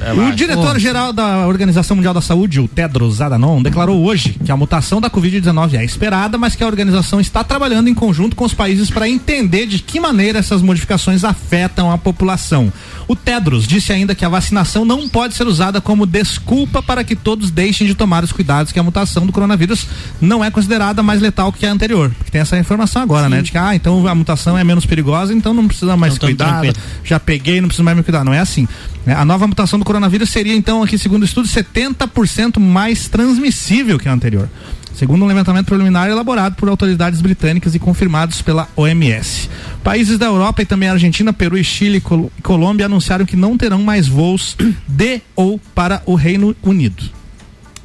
[0.00, 0.32] Conversa.
[0.32, 5.00] O diretor-geral da Organização Mundial da Saúde, o Tedros Adhanom, declarou hoje que a mutação
[5.00, 8.90] da Covid-19 é esperada, mas que a organização está trabalhando em conjunto com os países
[8.90, 12.72] para entender de que maneira essas modificações afetam a população.
[13.06, 17.16] O Tedros disse ainda que a vacinação não pode ser usada como desculpa para que
[17.16, 19.86] todos deixem de tomar os cuidados que a mutação do coronavírus
[20.20, 22.10] não é considerada mais letal que a anterior.
[22.16, 23.42] Porque tem essa informação agora, né?
[23.42, 26.62] De que, ah, então a mutação é menos perigosa, então não precisa mais tamo cuidar.
[27.04, 28.24] Já peguei, não preciso mais me cuidar.
[28.24, 28.68] Não é assim.
[29.06, 29.14] Né?
[29.14, 34.08] A nova mutação do coronavírus seria, então, aqui, segundo o estudo, 70% mais transmissível que
[34.08, 34.48] a anterior.
[34.94, 39.48] Segundo um levantamento preliminar elaborado por autoridades britânicas e confirmados pela OMS.
[39.82, 43.24] Países da Europa e também a Argentina, Peru e Chile e Col- e Colômbia anunciaram
[43.24, 47.04] que não terão mais voos de ou para o Reino Unido.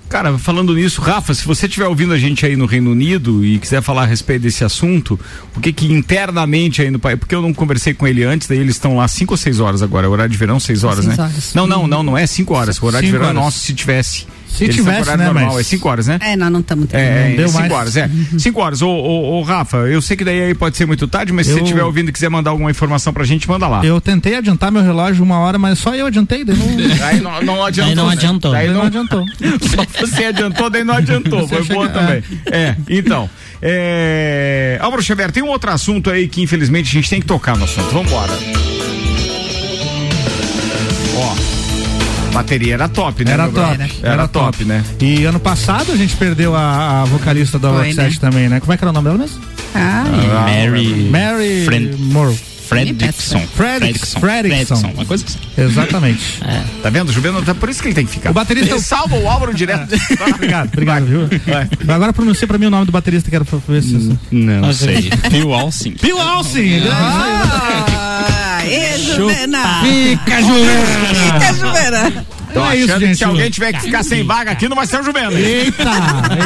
[0.08, 3.58] Cara, falando nisso, Rafa, se você estiver ouvindo a gente aí no Reino Unido e
[3.58, 5.20] quiser falar a respeito desse assunto,
[5.56, 8.60] o que que internamente aí no país, porque eu não conversei com ele antes, daí
[8.60, 11.18] eles estão lá 5 ou 6 horas agora, é horário de verão, 6 horas, Seis
[11.18, 11.24] né?
[11.24, 11.54] horas.
[11.56, 13.44] Não, não, não, não é 5 horas, o horário de Cinco verão é horas.
[13.46, 14.28] nosso se tivesse.
[14.48, 16.18] Se Eles tivesse, horário né, normal, mas- é 5 horas, né?
[16.22, 17.00] É, nós não estamos tendo.
[17.00, 17.72] É, Não é deu cinco mais.
[17.74, 18.10] horas, é.
[18.40, 18.82] Cinco horas.
[18.82, 21.52] Ô, ô, ô, Rafa, eu sei que daí aí pode ser muito tarde, mas se
[21.52, 23.84] Eu- você estiver ouvindo e quiser mandar alguma informação pra gente, manda lá.
[23.86, 26.66] Eu tentei adiantar meu relógio uma hora, mas só eu adiantei, daí não,
[27.06, 27.90] Aí não, não adiantou.
[27.90, 28.14] Aí não né?
[28.14, 28.52] adiantou.
[28.54, 29.26] Daí daí não, não adiantou.
[29.62, 31.48] Só você adiantou, daí não adiantou.
[31.48, 32.24] Foi boa também.
[32.46, 33.30] É, então.
[33.62, 34.78] É...
[34.82, 37.64] Álvaro Xavier, tem um outro assunto aí que infelizmente a gente tem que tocar no
[37.66, 37.90] assunto.
[37.92, 38.32] Vambora.
[38.32, 38.75] Ó.
[42.36, 43.32] Bateria era top, né?
[43.32, 43.74] Era top.
[43.82, 44.66] Era, Era top, top.
[44.66, 44.84] né?
[45.00, 47.94] E ano passado a gente perdeu a, a vocalista da Foi, né?
[47.94, 48.60] 7 também, né?
[48.60, 49.42] Como é que era o nome dela mesmo?
[49.74, 50.04] Ah,
[50.46, 51.08] Mary.
[51.10, 52.38] Mary Fred- Morrow.
[52.68, 53.40] Fredrickson.
[53.56, 54.20] Fredrickson.
[54.20, 54.20] Fredrickson.
[54.20, 54.92] Fredrickson.
[54.96, 55.38] Uma coisa assim.
[55.58, 56.40] Exatamente.
[56.82, 57.12] Tá vendo?
[57.12, 58.30] Juvenal, tá por isso que ele tem que ficar.
[58.30, 59.96] O baterista- Ele salva o Álvaro direto.
[60.36, 61.22] obrigado, obrigado, viu?
[61.88, 64.18] Agora pronuncia pra mim o nome do baterista que era pra ver se.
[64.32, 65.10] Não sei.
[65.32, 65.96] Phil Alcin.
[65.98, 66.82] Phil Alcin!
[66.92, 69.82] Ah, ê, Juvena.
[69.82, 71.40] Fica, Juliana!
[71.40, 72.26] Fica, Juvena.
[72.56, 73.18] Tô Então é isso, achando que gente.
[73.18, 75.32] se alguém tiver que ficar sem vaga aqui, não vai ser o Juvenal.
[75.34, 75.92] Eita!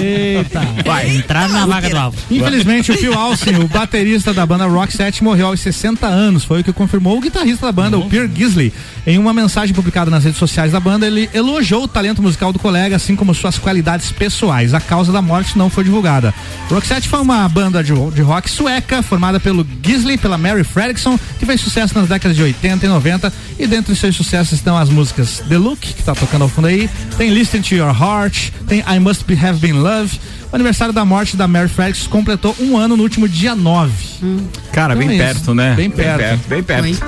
[0.01, 0.61] Eita!
[0.83, 1.15] Vai.
[1.17, 2.17] Entrar na vaga do alvo.
[2.31, 6.43] Infelizmente, o Phil Alcin, o baterista da banda Rock 7, morreu aos 60 anos.
[6.43, 8.73] Foi o que confirmou o guitarrista da banda, o Pierre Gisley.
[9.05, 12.57] Em uma mensagem publicada nas redes sociais da banda, ele elogiou o talento musical do
[12.57, 14.73] colega, assim como suas qualidades pessoais.
[14.73, 16.33] A causa da morte não foi divulgada.
[16.71, 21.19] Rock 7 foi uma banda de, de rock sueca, formada pelo Gisley pela Mary Fredrickson,
[21.37, 23.33] que fez sucesso nas décadas de 80 e 90.
[23.57, 26.89] E dentre seus sucessos estão as músicas The Look, que tá tocando ao fundo aí,
[27.17, 30.19] tem Listen to Your Heart, tem I Must Be Have Been Love.
[30.51, 33.91] O aniversário da morte da Mary Fredrickson completou um ano no último dia 9.
[34.73, 35.53] Cara, Então bem é perto, isso.
[35.53, 35.75] né?
[35.75, 36.47] Bem perto.
[36.47, 36.99] Bem perto.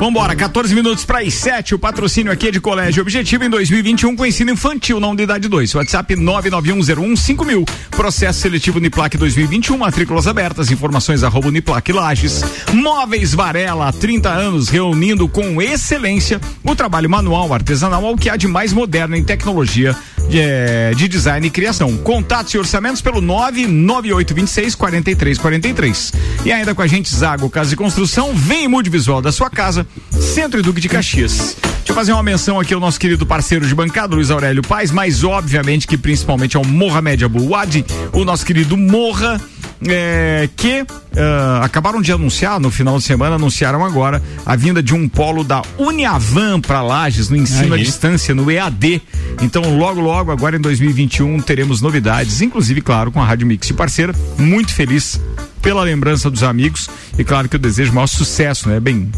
[0.00, 1.74] Vambora, 14 minutos para as 7.
[1.76, 5.74] O patrocínio aqui é de Colégio Objetivo em 2021 com ensino infantil na unidade 2.
[5.76, 7.68] WhatsApp 991015000.
[7.90, 10.70] Processo seletivo Uniplac 2021, matrículas abertas.
[10.72, 12.42] Informações arroba Uniplac Lages.
[12.72, 18.36] Móveis Varela, há 30 anos, reunindo com excelência o trabalho manual artesanal ao que há
[18.36, 19.94] de mais moderno em tecnologia
[20.30, 21.96] de, eh, de design e criação.
[21.98, 26.12] Contatos e orçamentos pelo 99826 4343.
[26.44, 29.86] E ainda com a gente, Zago Casa e Construção, vem mude visual da sua casa,
[30.10, 31.56] Centro e Duque de Caxias.
[31.60, 34.92] Deixa eu fazer uma menção aqui ao nosso querido parceiro de bancada, Luiz Aurélio Paz,
[34.92, 39.40] mas obviamente que principalmente ao Mohamed Abu Wadi, o nosso querido Morra.
[39.88, 40.84] É, que
[41.16, 45.42] ah, acabaram de anunciar no final de semana, anunciaram agora a vinda de um polo
[45.42, 47.82] da Uniavan para Lages no ensino à Aí.
[47.82, 49.02] distância, no EAD.
[49.42, 53.74] Então, logo, logo, agora em 2021, teremos novidades, inclusive, claro, com a Rádio Mix de
[53.74, 54.14] parceira.
[54.38, 55.20] Muito feliz
[55.62, 56.88] pela lembrança dos amigos
[57.20, 58.80] e claro que eu desejo maior sucesso, né?
[58.80, 59.10] Bem,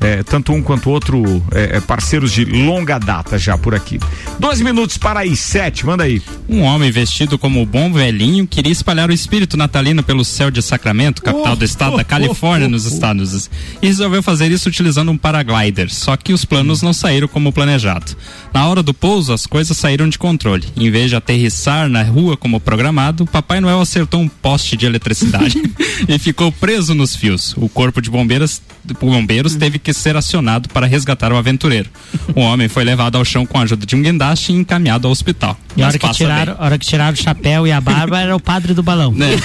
[0.00, 3.98] é, tanto um quanto outro é, é, parceiros de longa data já por aqui.
[4.38, 6.22] 12 minutos para as 7, manda aí.
[6.48, 10.62] Um homem vestido como o bom velhinho queria espalhar o espírito natalino pelo céu de
[10.62, 13.50] Sacramento, capital do estado da Califórnia, nos Estados Unidos,
[13.82, 15.92] e resolveu fazer isso utilizando um paraglider.
[15.92, 18.16] Só que os planos não saíram como planejado.
[18.54, 20.64] Na hora do pouso, as coisas saíram de controle.
[20.76, 25.60] Em vez de aterrissar na rua como programado, Papai Noel acertou um poste de eletricidade
[26.08, 27.47] e ficou preso nos fios.
[27.56, 28.60] O corpo de bombeiros,
[29.00, 31.88] bombeiros teve que ser acionado para resgatar o aventureiro.
[32.34, 35.12] O homem foi levado ao chão com a ajuda de um guindaste e encaminhado ao
[35.12, 35.56] hospital.
[35.76, 38.34] E a hora que, tiraram, a hora que tiraram o chapéu e a barba era
[38.34, 39.12] o padre do balão.
[39.12, 39.28] Né?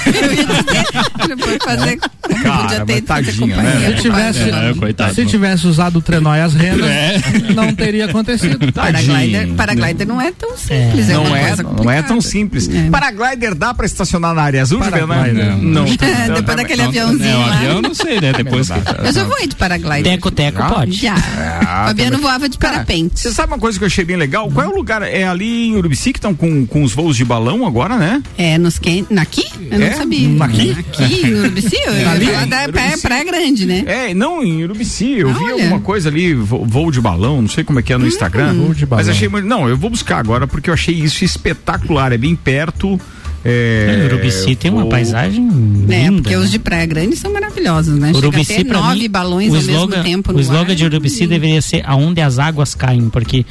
[1.24, 1.99] Ele foi fazer.
[2.41, 3.93] Cara, ter tadinho, né?
[3.95, 5.14] Se tivesse, É, coitado.
[5.14, 7.22] se tivesse usado o trenó e as renas, É.
[7.54, 8.58] não teria acontecido.
[8.74, 11.10] Paraglider, paraglider não é tão simples.
[11.10, 12.70] É, Não uma é, coisa não é tão simples.
[12.70, 12.89] É.
[12.89, 15.08] Paraglider dá para estacionar na área azul, Juvenal?
[15.08, 15.58] Paraglider.
[15.58, 15.86] Não.
[16.34, 17.54] Depois daquele aviãozinho É, o lá.
[17.56, 18.34] avião não sei, né?
[18.38, 18.80] Depois que...
[19.06, 20.04] Eu já voei de paraglider.
[20.04, 20.70] Teco, teco, Já?
[20.70, 20.92] pode.
[20.94, 21.16] Já.
[21.16, 22.22] Ah, Fabiano também.
[22.22, 23.20] voava de Cara, parapente.
[23.20, 24.50] Você sabe uma coisa que eu achei bem legal?
[24.52, 25.02] Qual é o lugar?
[25.04, 28.22] É ali em Urubici que estão com, com os voos de balão agora, né?
[28.38, 29.06] É, nos quem?
[29.10, 29.44] Naqui?
[29.70, 29.90] Eu É?
[29.92, 30.30] não sabia.
[30.30, 30.72] Naqui?
[30.80, 31.76] Aqui, em Urubici?
[31.86, 32.26] Eu ia Ali?
[32.28, 33.84] falar da praia, praia Grande, né?
[33.86, 35.12] É, não, em Urubici.
[35.20, 35.54] Eu vi Olha.
[35.54, 38.54] alguma coisa ali, vo- voo de balão, não sei como é que é no Instagram.
[38.54, 39.04] Voo de balão.
[39.06, 39.48] Mas achei muito.
[39.48, 42.12] Não, eu vou buscar agora porque eu achei isso espetacular.
[42.12, 43.00] É bem perto.
[43.46, 45.48] É, É, Urubici tem uma vou- paisagem
[45.89, 46.22] É, linda.
[46.22, 48.08] porque os de Praia Grande são maravilhosos, né?
[48.08, 50.72] Chega a Urubici ter pra nove mim, balões o ao slogan, mesmo tempo o slogan
[50.72, 50.76] ar.
[50.76, 53.46] de Urubici deveria ser aonde as águas caem, porque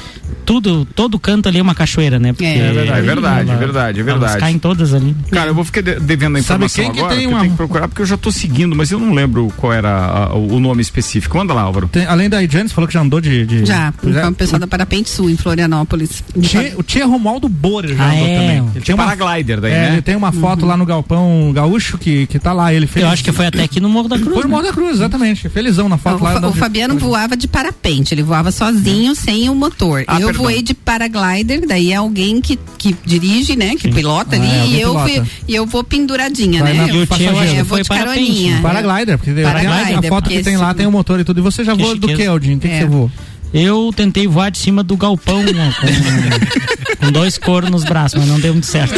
[0.47, 2.32] tudo, todo canto ali é uma cachoeira, né?
[2.32, 4.40] Porque É verdade, é verdade, é verdade, é Elas verdade.
[4.40, 5.14] caem todas ali.
[5.30, 7.30] Cara, eu vou ficar de- devendo a Sabe informação quem que agora, tem que eu
[7.30, 9.90] uma- tenho que procurar, porque eu já tô seguindo, mas eu não lembro qual era
[9.90, 11.36] a- o nome específico.
[11.36, 11.88] Manda lá, Álvaro.
[11.88, 13.47] Tem- além da você falou que já andou de.
[13.47, 16.22] de Já, é, com o pessoal da Parapente Sul, em Florianópolis.
[16.34, 18.38] O Tia, o tia Romualdo Borer já Ah, andou é?
[18.38, 18.70] também.
[18.74, 19.93] Ele tem uma, Paraglider daí, é, né?
[19.95, 22.72] ele tem uma foto lá no Galpão Gaúcho que, que tá lá.
[22.72, 23.05] Ele fez.
[23.05, 24.33] Eu acho que foi até aqui no Morro da Cruz.
[24.35, 24.55] Foi no né?
[24.55, 25.49] Morro da Cruz, exatamente.
[25.49, 26.33] Felizão na O, foto lá.
[26.33, 30.05] Fa- andando o Fabiano voava de parapente, ele voava sozinho, sem o motor.
[30.07, 30.43] Ah, eu perdão.
[30.45, 33.74] voei de paraglider, daí é alguém que, que dirige, né?
[33.76, 35.09] Que pilota ali, Ah, é, alguém e eu, pilota.
[35.09, 36.87] fui, e eu vou penduradinha, Vai né?
[36.87, 38.55] na- Eu, o tio, eu é, que vou foi de caroninha.
[38.57, 38.62] né?
[38.62, 41.39] Paraglider, porque tem a- Paraglider, foto que tem lá tem o motor e tudo.
[41.41, 42.57] E você já voou do que, Aldinho?
[42.57, 42.78] O que, que É.
[42.80, 43.11] você voou?
[43.53, 48.40] Eu tentei voar de cima do galpão com, com dois coros nos braços, mas não
[48.40, 48.94] deu muito certo.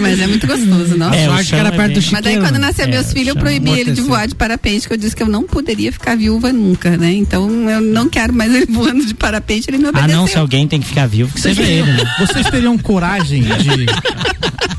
[0.00, 1.12] Mas é muito gostoso, não?
[1.12, 3.12] É, o sorte que era é perto bem- do Mas daí quando nasceu É, meus
[3.12, 4.04] filhos, eu chama proibi ele de amorteceu.
[4.06, 7.12] voar de parapente, que eu disse que eu não poderia ficar viúva nunca, né?
[7.12, 10.16] Então eu não quero mais ele voando de parapente, ele me Ah, obedeceu.
[10.16, 12.02] não, se alguém tem que ficar vivo, que seja ele, né?
[12.18, 13.86] Vocês teriam coragem de,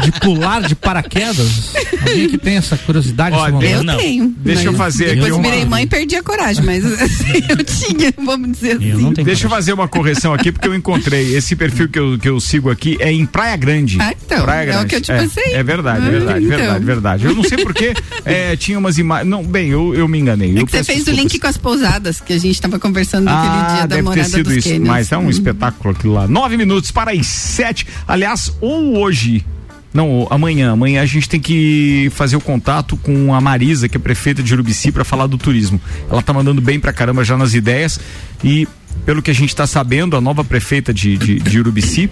[0.05, 1.73] de pular de paraquedas?
[2.01, 3.35] Alguém que tem essa curiosidade?
[3.35, 3.71] Vontade?
[3.71, 3.97] Eu Não.
[3.97, 4.33] tenho.
[4.39, 7.63] Deixa eu fazer aqui Depois uma- virei mãe e perdi a coragem, mas assim, eu
[7.63, 8.89] tinha, vamos dizer assim.
[9.07, 11.35] Eu tenho Deixa eu fazer uma correção aqui, porque eu encontrei.
[11.35, 13.97] Esse perfil que eu, que eu sigo aqui é em Praia Grande.
[13.99, 15.53] Ah, então, Praia é o que eu te é, passei.
[15.53, 16.57] É verdade, Ah, verdade, então.
[16.57, 17.25] verdade, verdade.
[17.25, 17.93] Eu não sei porque
[18.25, 19.29] é, tinha umas imagens.
[19.29, 20.55] Não, bem, eu, eu me enganei.
[20.55, 21.23] É eu que você fez o desculpas.
[21.33, 24.01] link com as pousadas que a gente estava conversando naquele Ah, dia da deve ter
[24.03, 24.81] morada sido dos isso.
[24.81, 25.29] Mas é um Hum.
[25.29, 26.27] espetáculo aquilo lá.
[26.27, 27.85] Nove minutos para as sete.
[28.07, 29.43] Aliás, ou hoje.
[29.95, 30.73] Não, amanhã.
[30.73, 34.53] Amanhã a gente tem que fazer o contato com a Marisa, que é prefeita de
[34.53, 35.79] Urubici, para falar do turismo.
[36.11, 37.97] Ela tá mandando bem pra caramba já nas ideias.
[38.43, 38.67] E,
[39.05, 42.09] pelo que a gente está sabendo, a nova prefeita de, de, de Urubici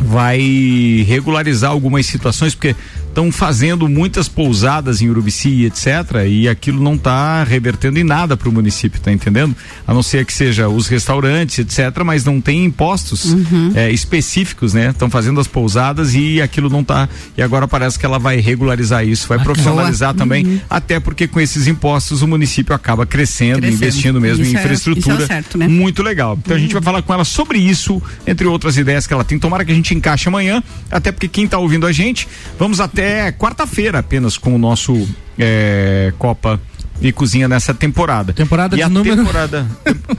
[0.00, 2.74] vai regularizar algumas situações, porque
[3.08, 6.24] estão fazendo muitas pousadas em Urubici etc.
[6.28, 9.54] E aquilo não está revertendo em nada para o município, tá entendendo?
[9.86, 12.02] A não ser que seja os restaurantes, etc.
[12.04, 13.34] Mas não tem impostos
[13.74, 14.90] eh, específicos, né?
[14.90, 17.08] Estão fazendo as pousadas e aquilo não tá.
[17.36, 21.66] E agora parece que ela vai regularizar isso, vai profissionalizar também, até porque com esses
[21.66, 23.74] impostos o município acaba crescendo, Crescendo.
[23.84, 25.14] investindo mesmo Isso em é- infraestrutura.
[25.16, 25.66] isso é certo, né?
[25.66, 26.38] Muito legal.
[26.42, 29.36] Então a gente vai falar com ela sobre isso, entre outras ideias que ela tem.
[29.38, 32.26] Tomara que a gente encaixe amanhã, até porque quem está ouvindo a gente,
[32.58, 36.60] vamos até quarta-feira apenas com o nosso eh, Copa
[37.00, 38.32] e Cozinha nessa temporada.
[38.32, 39.66] Temporada e de a número- temporada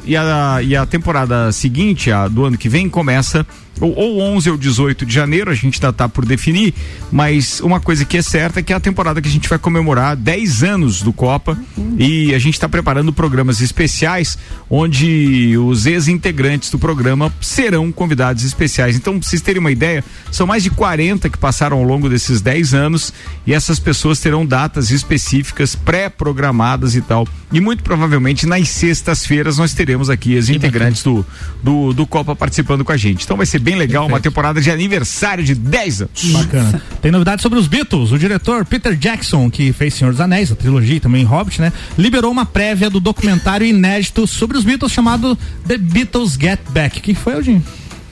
[0.03, 3.45] e, a, e a temporada seguinte, a do ano que vem, começa
[3.79, 6.73] ou, ou 11 ou 18 de janeiro, a gente ainda tá por definir,
[7.11, 9.57] mas uma coisa que é certa é que é a temporada que a gente vai
[9.57, 11.57] comemorar 10 anos do Copa
[11.97, 14.37] e a gente está preparando programas especiais
[14.69, 18.95] onde os ex-integrantes do programa serão convidados especiais.
[18.95, 22.41] Então, pra vocês terem uma ideia, são mais de 40 que passaram ao longo desses
[22.41, 23.13] 10 anos
[23.45, 27.27] e essas pessoas terão datas específicas pré-programadas e tal.
[27.51, 31.25] E muito provavelmente nas sextas-feiras nós teremos aqui os integrantes do,
[31.61, 33.25] do, do Copa participando com a gente.
[33.25, 36.23] Então vai ser bem legal, uma temporada de aniversário de 10 anos.
[36.31, 36.81] Bacana.
[37.01, 38.11] Tem novidades sobre os Beatles.
[38.11, 41.71] O diretor Peter Jackson, que fez Senhor dos Anéis, a trilogia e também Hobbit, né?
[41.97, 45.37] Liberou uma prévia do documentário inédito sobre os Beatles chamado
[45.67, 46.99] The Beatles Get Back.
[46.99, 47.63] O que foi, Eugênio?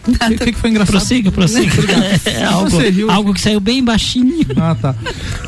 [0.09, 0.95] O que, que, que foi engraçado?
[0.97, 1.71] Prossiga, prossiga.
[2.25, 2.77] É algo,
[3.11, 4.45] algo que saiu bem baixinho.
[4.57, 4.95] Ah, tá.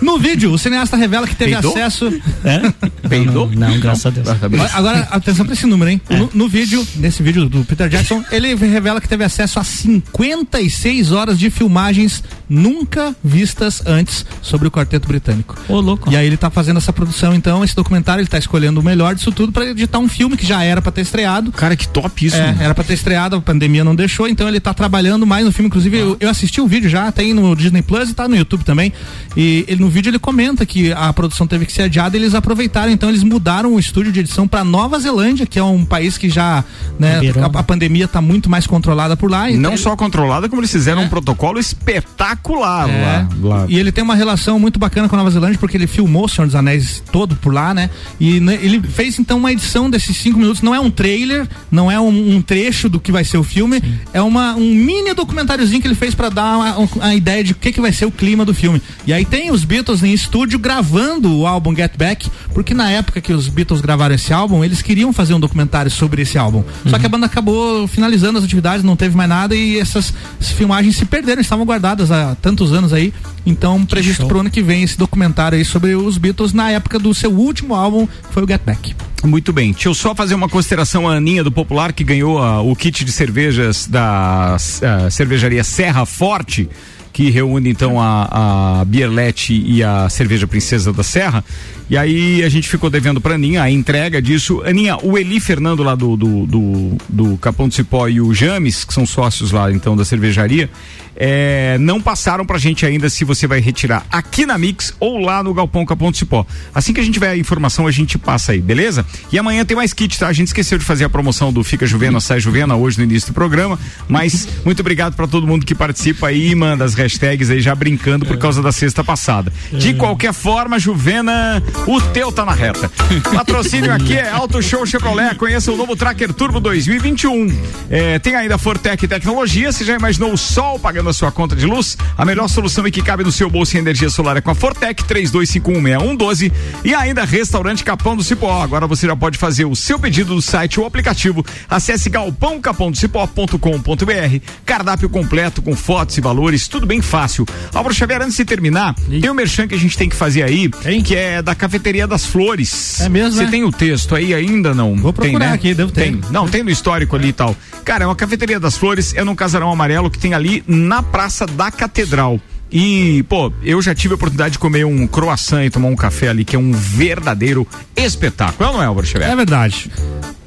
[0.01, 1.71] No vídeo, o cineasta revela que teve Peidou?
[1.71, 2.21] acesso.
[2.43, 3.07] É?
[3.07, 3.49] Peidou?
[3.51, 4.27] Não, não, graças a Deus.
[4.73, 6.01] Agora, atenção pra esse número, hein?
[6.09, 6.17] É.
[6.17, 11.11] No, no vídeo, nesse vídeo do Peter Jackson, ele revela que teve acesso a 56
[11.11, 15.57] horas de filmagens nunca vistas antes sobre o quarteto britânico.
[15.67, 16.11] Ô, louco.
[16.11, 19.15] E aí ele tá fazendo essa produção, então, esse documentário, ele tá escolhendo o melhor
[19.15, 21.51] disso tudo pra editar um filme que já era pra ter estreado.
[21.51, 22.35] Cara, que top isso.
[22.35, 22.61] É, mano.
[22.61, 25.67] era pra ter estreado, a pandemia não deixou, então ele tá trabalhando mais no filme.
[25.67, 28.63] Inclusive, eu, eu assisti o vídeo já, tem no Disney Plus e tá no YouTube
[28.63, 28.91] também.
[29.35, 32.33] E ele, no vídeo ele comenta que a produção teve que ser adiada e eles
[32.35, 36.17] aproveitaram, então eles mudaram o estúdio de edição pra Nova Zelândia, que é um país
[36.17, 36.63] que já,
[36.99, 37.19] né,
[37.55, 39.49] a, a pandemia tá muito mais controlada por lá.
[39.51, 43.01] Não Ele- só controlada, como eles fizeram um protocolo espetacular É.
[43.01, 43.65] lá, lá.
[43.69, 46.29] E ele tem uma relação muito bacana com a Nova Zelândia, porque ele filmou o
[46.29, 47.89] Senhor dos Anéis todo por lá, né?
[48.19, 50.61] E né, ele fez então uma edição desses cinco minutos.
[50.61, 53.81] Não é um trailer, não é um, um trecho do que vai ser o filme,
[54.13, 57.51] é um, uma, um mini documentáriozinho que ele fez para dar uma, a ideia de
[57.51, 58.81] o que, que vai ser o clima do filme.
[59.05, 63.19] E aí tem os Beatles em estúdio gravando o álbum Get Back, porque na época
[63.19, 66.63] que os Beatles gravaram esse álbum, eles queriam fazer um documentário sobre esse álbum.
[66.87, 70.53] Só que a banda acabou finalizando as atividades, não teve mais nada e essas, essas
[70.53, 73.13] filmagens se perderam, estavam guardadas há tantos anos aí.
[73.45, 77.13] Então, previsto pro ano que vem esse documentário aí sobre os Beatles na época do
[77.13, 78.95] seu último álbum, que foi o Get Back.
[79.23, 79.71] Muito bem.
[79.71, 83.03] Deixa eu só fazer uma consideração a Aninha do Popular, que ganhou ah, o kit
[83.03, 86.67] de cervejas da ah, cervejaria Serra Forte,
[87.13, 91.43] que reúne então a, a Bierlete e a cerveja Princesa da Serra.
[91.89, 94.61] E aí a gente ficou devendo pra Aninha a entrega disso.
[94.65, 98.85] Aninha, o Eli Fernando lá do, do, do, do Capão do Cipó e o James,
[98.85, 100.69] que são sócios lá então da cervejaria,
[101.15, 105.43] é, não passaram pra gente ainda se você vai retirar aqui na Mix ou lá
[105.43, 106.45] no Galpão Capão do Cipó.
[106.73, 109.05] Assim que a gente tiver a informação, a gente passa aí, beleza?
[109.31, 110.27] E amanhã tem mais kit, tá?
[110.27, 113.31] A gente esqueceu de fazer a promoção do Fica Juvena, Sai Juvena hoje no início
[113.31, 117.49] do programa, mas muito obrigado pra todo mundo que participa aí e manda as hashtags
[117.49, 119.51] aí já brincando por causa da sexta passada.
[119.71, 122.91] De qualquer forma, Juvena, o teu tá na reta.
[123.33, 125.35] Patrocínio aqui é Auto Show Chevrolet.
[125.35, 127.47] Conheça o novo Tracker Turbo 2021.
[127.89, 129.71] É, tem ainda Fortec Tecnologia.
[129.71, 131.97] Você já imaginou o sol pagando a sua conta de luz?
[132.17, 134.55] A melhor solução e que cabe no seu bolso em energia solar é com a
[134.55, 136.51] Fortec 32516112
[136.83, 138.61] e ainda Restaurante Capão do Cipó.
[138.61, 141.43] Agora você já pode fazer o seu pedido do site ou aplicativo.
[141.69, 144.45] Acesse galpãocapãodocipó.com.br.
[144.65, 147.45] Cardápio completo com fotos e valores, tudo bem fácil.
[147.73, 150.69] Álvaro Xavier, antes de terminar, tem um merchan que a gente tem que fazer aí,
[151.03, 152.99] que é da Cafeteria das Flores.
[153.01, 153.51] É mesmo, Você né?
[153.51, 154.95] tem o texto aí ainda não?
[154.95, 156.01] Vou procurar aqui, devo ter.
[156.01, 156.21] Tem.
[156.31, 157.55] Não, tem no histórico ali e tal.
[157.85, 161.45] Cara, é uma Cafeteria das Flores, é num casarão amarelo que tem ali na Praça
[161.45, 162.39] da Catedral.
[162.71, 166.29] E, pô, eu já tive a oportunidade de comer um croissant e tomar um café
[166.29, 168.69] ali, que é um verdadeiro espetáculo.
[168.69, 169.31] É ou não é, Xavier?
[169.31, 169.91] É verdade.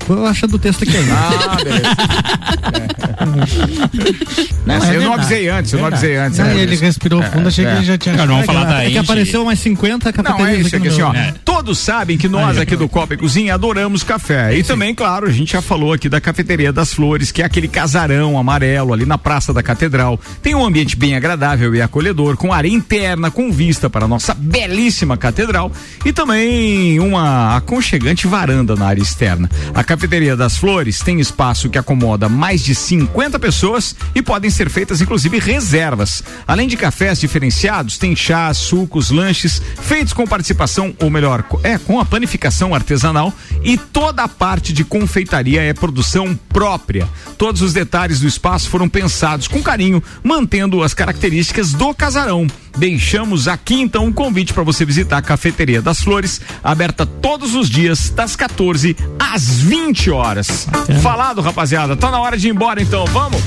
[0.06, 1.14] Vou achar do texto aqui ainda.
[1.14, 1.84] Ah, beleza.
[4.66, 5.20] Não, Essa é eu não verdade.
[5.20, 6.38] avisei antes, eu não avisei antes.
[6.38, 6.56] Não, é.
[6.58, 8.98] ele respirou fundo, achei que ele já tinha- Não, não vamos falar da É que
[8.98, 11.12] apareceu umas 50 Não, é cafeterias isso aqui assim, ó.
[11.44, 14.56] Todos sabem que nós aqui do Copa e Cozinha adoramos café.
[14.56, 17.68] E também, claro, a gente já falou aqui da Cafeteria das Flores, que é aquele
[17.68, 20.18] casarão amarelo ali na Praça da Catedral.
[20.42, 24.34] Tem um ambiente bem agradável e acolhedor, com área interna, com vista para a nossa
[24.34, 25.70] belíssima catedral
[26.06, 29.50] e também uma aconchegante varanda na área externa.
[29.74, 34.68] A Cafeteria das Flores tem espaço que acomoda mais de 50 pessoas e podem ser
[34.68, 36.24] feitas inclusive reservas.
[36.48, 42.00] Além de cafés diferenciados, tem chás, sucos, lanches feitos com participação, ou melhor, é com
[42.00, 43.32] a panificação artesanal
[43.62, 47.08] e toda a parte de confeitaria é produção própria.
[47.38, 52.48] Todos os detalhes do espaço foram pensados com carinho, mantendo as características do casarão.
[52.76, 57.70] Deixamos aqui então um convite para você visitar a Cafeteria das Flores, aberta todos os
[57.70, 60.68] dias das 14 às 20 horas.
[61.02, 63.40] Falado, rapaziada, tá na hora de ir embora então, vamos?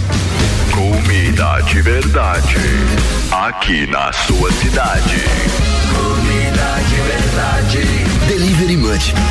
[0.71, 2.57] Comida de verdade.
[3.31, 5.23] Aqui na sua cidade.
[5.95, 7.87] Comida de verdade.
[8.27, 8.75] Delivery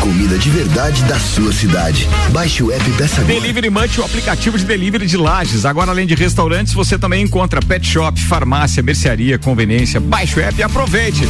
[0.03, 2.07] Comida de verdade da sua cidade.
[2.31, 3.41] Baixe o app peça agora.
[3.41, 5.65] Delivery Munch, o aplicativo de delivery de lajes.
[5.65, 9.99] Agora, além de restaurantes, você também encontra pet shop, farmácia, mercearia, conveniência.
[9.99, 11.23] Baixe o app e aproveite.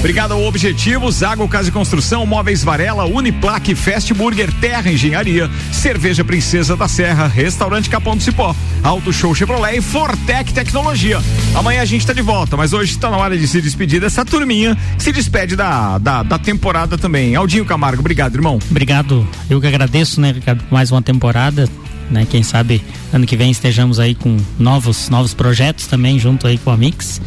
[0.00, 6.24] Obrigado ao Objetivo, Zago Casa e Construção, Móveis Varela, Uniplaque, Fast Burger, Terra Engenharia, Cerveja
[6.24, 11.22] Princesa da Serra, Restaurante Capão do Cipó, Auto Show Chevrolet e Fortec Tecnologia.
[11.54, 14.24] Amanhã a gente tá de volta, mas hoje está na hora de se despedir dessa
[14.24, 17.36] turminha que se despede da, da, da temporada também.
[17.36, 18.58] Aldinho Camargo, obrigado, irmão.
[18.70, 19.26] Obrigado.
[19.48, 21.68] Eu que agradeço, né, Ricardo, por mais uma temporada.
[22.10, 26.56] Né, quem sabe ano que vem estejamos aí com novos, novos projetos também junto aí
[26.56, 27.20] com a Mix.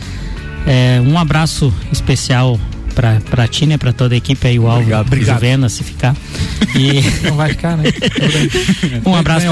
[0.65, 2.59] É, um abraço especial
[2.95, 5.35] pra, pra ti, né, pra toda a equipe aí, o Alvo obrigado.
[5.35, 6.15] Juvena, se ficar.
[6.75, 7.85] E Não vai ficar, né?
[9.05, 9.45] um abraço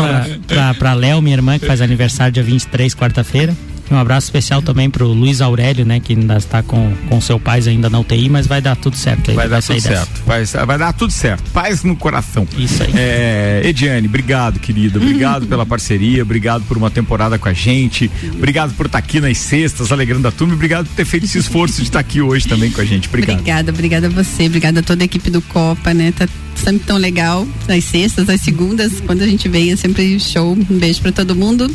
[0.77, 3.55] pra Léo, minha irmã, que faz aniversário dia 23, quarta-feira.
[3.91, 7.59] Um abraço especial também pro Luiz Aurélio, né, que ainda está com, com seu pai
[7.67, 9.35] ainda na UTI, mas vai dar tudo certo aí.
[9.35, 9.89] Vai dar tudo dessa.
[9.89, 10.23] certo.
[10.25, 11.49] Vai, vai dar tudo certo.
[11.51, 12.47] Paz no coração.
[12.57, 12.91] Isso aí.
[12.95, 14.99] É, Ediane, obrigado, querida.
[14.99, 16.21] Obrigado pela parceria.
[16.21, 18.09] Obrigado por uma temporada com a gente.
[18.35, 20.53] Obrigado por estar aqui nas sextas, alegrando a turma.
[20.53, 23.07] Obrigado por ter feito esse esforço de estar aqui hoje também com a gente.
[23.07, 23.39] Obrigado.
[23.39, 26.11] Obrigada, obrigada a você, obrigada a toda a equipe do Copa, né?
[26.11, 27.47] Tá sempre tão legal.
[27.67, 30.57] Às sextas, às segundas, quando a gente vem, é sempre show.
[30.69, 31.69] Um beijo pra todo mundo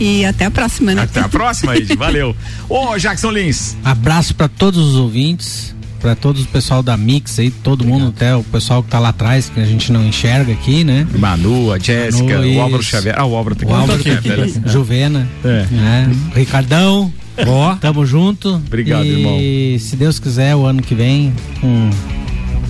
[0.00, 1.02] e até a próxima, né?
[1.02, 1.94] Até a próxima, Ed.
[1.96, 2.34] Valeu.
[2.68, 3.76] Ô, Jackson Lins.
[3.84, 8.34] Abraço para todos os ouvintes, para todo o pessoal da Mix aí, todo mundo, até
[8.34, 11.06] o pessoal que tá lá atrás, que a gente não enxerga aqui, né?
[11.18, 12.82] Manu, a Jéssica, Manu, o Álvaro.
[12.82, 13.14] Xavier.
[13.18, 14.10] Ah, o Álvaro tá O Álvaro aqui.
[14.10, 14.62] tá aqui, beleza.
[14.66, 15.66] Juvena, É.
[15.70, 16.10] né?
[16.34, 17.12] Ricardão,
[17.46, 18.54] ó, tamo junto.
[18.54, 19.78] Obrigado, e, irmão.
[19.78, 21.90] se Deus quiser, o ano que vem, com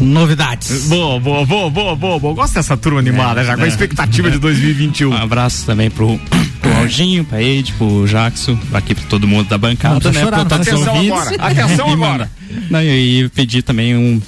[0.01, 0.89] novidades.
[0.89, 2.35] Boa, boa, boa, boa, boa, boa.
[2.35, 5.11] Gosto dessa turma animada já, com a expectativa de 2021.
[5.11, 6.19] Um abraço também pro,
[6.61, 10.21] pro Aldinho, pra Eide, pro Jackson, aqui pra todo mundo da bancada, Não, né?
[10.21, 11.19] chorando, Pra todos os atenção ouvintes.
[11.19, 12.31] agora, atenção E agora.
[12.71, 14.21] Não, e pedi também um.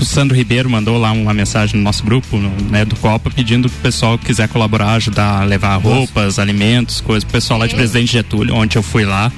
[0.00, 2.36] O Sandro Ribeiro mandou lá uma mensagem no nosso grupo,
[2.68, 7.22] né, do Copa, pedindo pro pessoal que quiser colaborar, ajudar a levar roupas, alimentos, coisas
[7.22, 9.30] pro pessoal lá de Presidente Getúlio, onde eu fui lá.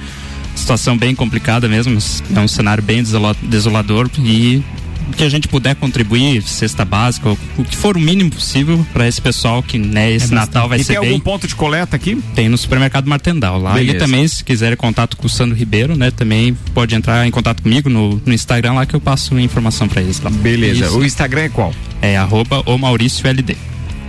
[0.55, 1.99] Situação bem complicada mesmo,
[2.35, 4.86] é um cenário bem desola- desolador e o
[5.17, 9.21] que a gente puder contribuir, cesta básica, o que for o mínimo possível para esse
[9.21, 11.11] pessoal que né, esse Natal vai É e ser tem bem.
[11.13, 12.17] algum ponto de coleta aqui?
[12.35, 13.75] Tem no supermercado Martendal lá.
[13.75, 13.97] Beleza.
[13.97, 16.11] E também, se quiser contato com o Sandro Ribeiro, né?
[16.11, 20.03] Também pode entrar em contato comigo no, no Instagram lá que eu passo informação pra
[20.03, 20.31] eles lá.
[20.31, 20.87] Beleza.
[20.87, 20.99] Isso.
[20.99, 21.75] O Instagram é qual?
[22.03, 23.57] É arroba o Maurício LD.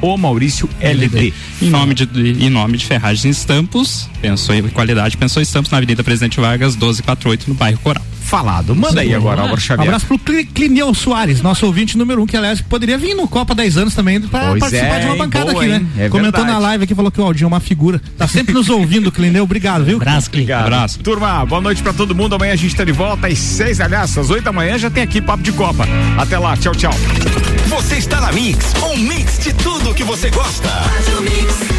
[0.02, 1.34] O Maurício LD.
[1.62, 2.04] Em nome de,
[2.46, 6.76] em nome de Ferragens Estampos, pensou em qualidade, pensou em Estampos na Avenida Presidente Vargas,
[6.76, 8.04] 1248, no bairro Coral.
[8.28, 8.76] Falado.
[8.76, 9.88] Manda aí agora, Álvaro Um Xavier.
[9.88, 13.56] abraço pro Cli- Clineu Soares, nosso ouvinte número um, que aliás poderia vir no Copa
[13.56, 15.86] 10 anos também pra Pois participar é, de uma bancada Boa, aqui, né?
[15.98, 16.48] É Comentou verdade.
[16.52, 18.02] na live aqui, falou que o Aldinho é uma figura.
[18.18, 19.44] Tá sempre nos ouvindo, Clineu.
[19.44, 19.96] Obrigado, viu?
[19.98, 20.28] Abraço.
[20.28, 20.64] Obrigado.
[20.66, 21.00] Abraço.
[21.00, 22.36] Turma, boa noite pra todo mundo.
[22.36, 25.04] Amanhã a gente tá de volta às seis, aliás, às oito da manhã já tem
[25.04, 25.88] aqui Papo de Copa.
[26.18, 26.94] Até lá, tchau, tchau.
[27.70, 30.68] Você está na Mix, um mix de tudo que você gosta.
[30.68, 31.77] Faz o mix.